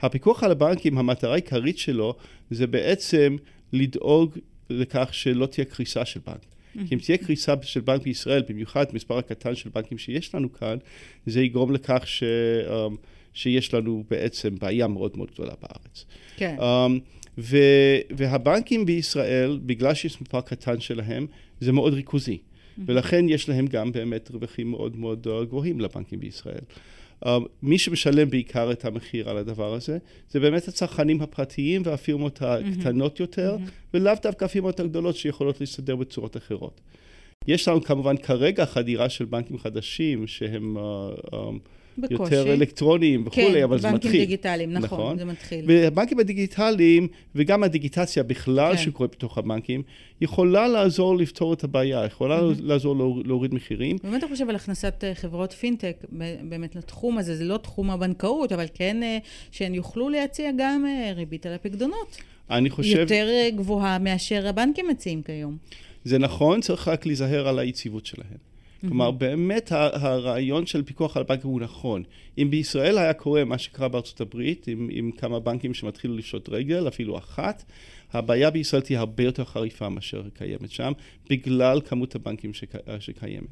הפיקוח 0.00 0.42
על 0.42 0.50
הבנקים, 0.50 0.98
המטרה 0.98 1.32
העיקרית 1.32 1.78
שלו 1.78 2.14
זה 2.50 2.66
בעצם 2.66 3.36
לדאוג 3.72 4.38
לכך 4.72 5.08
שלא 5.12 5.46
תהיה 5.46 5.64
קריסה 5.64 6.04
של 6.04 6.20
בנק. 6.26 6.36
Mm-hmm. 6.36 6.88
כי 6.88 6.94
אם 6.94 7.00
תהיה 7.00 7.18
קריסה 7.18 7.54
של 7.62 7.80
בנק 7.80 8.02
בישראל, 8.02 8.42
במיוחד 8.48 8.86
מספר 8.92 9.18
הקטן 9.18 9.54
של 9.54 9.70
בנקים 9.74 9.98
שיש 9.98 10.34
לנו 10.34 10.52
כאן, 10.52 10.76
זה 11.26 11.42
יגרום 11.42 11.72
לכך 11.72 12.02
ש, 12.04 12.22
um, 12.66 12.96
שיש 13.32 13.74
לנו 13.74 14.04
בעצם 14.10 14.54
בעיה 14.60 14.86
מאוד 14.86 15.16
מאוד 15.16 15.30
גדולה 15.34 15.52
בארץ. 15.62 16.04
כן. 16.36 16.56
Um, 16.58 17.00
ו, 17.38 17.56
והבנקים 18.10 18.86
בישראל, 18.86 19.60
בגלל 19.66 19.94
שיש 19.94 20.22
מספר 20.22 20.40
קטן 20.40 20.80
שלהם, 20.80 21.26
זה 21.60 21.72
מאוד 21.72 21.94
ריכוזי. 21.94 22.38
Mm-hmm. 22.38 22.80
ולכן 22.86 23.28
יש 23.28 23.48
להם 23.48 23.66
גם 23.66 23.92
באמת 23.92 24.30
רווחים 24.30 24.70
מאוד 24.70 24.96
מאוד 24.96 25.26
uh, 25.26 25.44
גבוהים 25.44 25.80
לבנקים 25.80 26.20
בישראל. 26.20 26.60
Uh, 27.24 27.28
מי 27.62 27.78
שמשלם 27.78 28.30
בעיקר 28.30 28.72
את 28.72 28.84
המחיר 28.84 29.30
על 29.30 29.36
הדבר 29.36 29.74
הזה, 29.74 29.98
זה 30.30 30.40
באמת 30.40 30.68
הצרכנים 30.68 31.20
הפרטיים 31.20 31.82
והפירמות 31.84 32.42
הקטנות 32.42 33.20
יותר. 33.20 33.56
ולאו 33.94 34.14
דווקא 34.22 34.44
הפירמות 34.44 34.80
הגדולות 34.80 35.16
שיכולות 35.16 35.60
להסתדר 35.60 35.96
בצורות 35.96 36.36
אחרות. 36.36 36.80
יש 37.48 37.68
לנו 37.68 37.82
כמובן 37.82 38.16
כרגע 38.16 38.66
חדירה 38.66 39.08
של 39.08 39.24
בנקים 39.24 39.58
חדשים 39.58 40.26
שהם... 40.26 40.76
Uh, 40.76 41.34
um, 41.34 41.36
בקושי. 41.98 42.34
יותר 42.34 42.52
אלקטרוניים 42.52 43.26
וכולי, 43.26 43.52
כן, 43.52 43.62
אבל 43.62 43.78
זה 43.78 43.90
מתחיל. 43.90 44.10
כן, 44.10 44.18
בנקים 44.18 44.20
דיגיטליים, 44.20 44.72
נכון, 44.72 44.98
נכון, 44.98 45.18
זה 45.18 45.24
מתחיל. 45.24 45.64
והבנקים 45.68 46.18
הדיגיטליים, 46.18 47.08
וגם 47.34 47.62
הדיגיטציה 47.62 48.22
בכלל 48.22 48.76
כן. 48.76 48.82
שקורה 48.82 49.08
בתוך 49.08 49.38
הבנקים, 49.38 49.82
יכולה 50.20 50.68
לעזור 50.68 51.16
לפתור 51.16 51.52
את 51.52 51.64
הבעיה, 51.64 52.04
יכולה 52.04 52.40
mm-hmm. 52.40 52.62
לעזור 52.62 53.22
להוריד 53.24 53.54
מחירים. 53.54 53.96
באמת 54.02 54.24
אתה 54.24 54.32
חושב 54.32 54.48
על 54.48 54.56
הכנסת 54.56 55.04
אה, 55.04 55.14
חברות 55.14 55.52
פינטק 55.52 56.04
באמת 56.42 56.76
לתחום 56.76 57.18
הזה, 57.18 57.36
זה 57.36 57.44
לא 57.44 57.56
תחום 57.56 57.90
הבנקאות, 57.90 58.52
אבל 58.52 58.66
כן 58.74 59.02
אה, 59.02 59.18
שהן 59.50 59.74
יוכלו 59.74 60.08
להציע 60.08 60.50
גם 60.58 60.84
אה, 60.86 61.12
ריבית 61.12 61.46
על 61.46 61.52
הפקדונות. 61.52 62.16
אני 62.50 62.70
חושב... 62.70 62.98
יותר 62.98 63.28
גבוהה 63.56 63.98
מאשר 63.98 64.46
הבנקים 64.46 64.88
מציעים 64.88 65.22
כיום. 65.22 65.56
זה 66.04 66.18
נכון, 66.18 66.60
צריך 66.60 66.88
רק 66.88 67.06
להיזהר 67.06 67.48
על 67.48 67.58
היציבות 67.58 68.06
שלהן. 68.06 68.51
כלומר, 68.88 69.10
באמת 69.10 69.72
הרעיון 69.72 70.66
של 70.66 70.82
פיקוח 70.82 71.16
על 71.16 71.22
הבנקים 71.22 71.50
הוא 71.50 71.60
נכון. 71.60 72.02
אם 72.38 72.50
בישראל 72.50 72.98
היה 72.98 73.12
קורה 73.12 73.44
מה 73.44 73.58
שקרה 73.58 73.88
בארצות 73.88 74.20
הברית, 74.20 74.68
עם, 74.68 74.88
עם 74.92 75.10
כמה 75.12 75.40
בנקים 75.40 75.74
שמתחילו 75.74 76.16
לפשוט 76.16 76.48
רגל, 76.48 76.88
אפילו 76.88 77.18
אחת, 77.18 77.64
הבעיה 78.12 78.50
בישראל 78.50 78.82
תהיה 78.82 78.98
הרבה 78.98 79.24
יותר 79.24 79.44
חריפה 79.44 79.88
מאשר 79.88 80.22
קיימת 80.34 80.70
שם, 80.70 80.92
בגלל 81.30 81.80
כמות 81.80 82.14
הבנקים 82.14 82.54
שק, 82.54 82.72
שקיימת. 83.00 83.48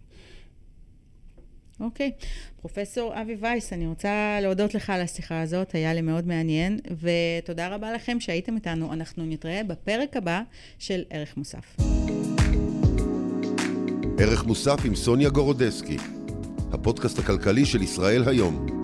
אוקיי. 1.81 2.11
Okay. 2.21 2.25
פרופסור 2.61 3.23
אבי 3.23 3.37
וייס, 3.41 3.73
אני 3.73 3.87
רוצה 3.87 4.39
להודות 4.43 4.75
לך 4.75 4.91
על 4.91 5.01
השיחה 5.01 5.43
הזאת, 5.43 5.75
היה 5.75 5.95
לי 5.95 6.01
מאוד 6.01 6.27
מעניין, 6.27 6.81
ותודה 7.01 7.75
רבה 7.75 7.93
לכם 7.93 8.21
שהייתם 8.21 8.55
איתנו. 8.55 8.93
אנחנו 8.93 9.27
נתראה 9.27 9.63
בפרק 9.65 10.17
הבא 10.17 10.43
של 10.79 11.03
ערך 11.11 11.37
מוסף. 11.37 12.00
ערך 14.21 14.45
מוסף 14.45 14.85
עם 14.85 14.95
סוניה 14.95 15.31
גורודסקי, 15.31 15.97
הפודקאסט 16.73 17.19
הכלכלי 17.19 17.67
של 17.67 17.83
ישראל 17.83 18.29
היום. 18.29 18.80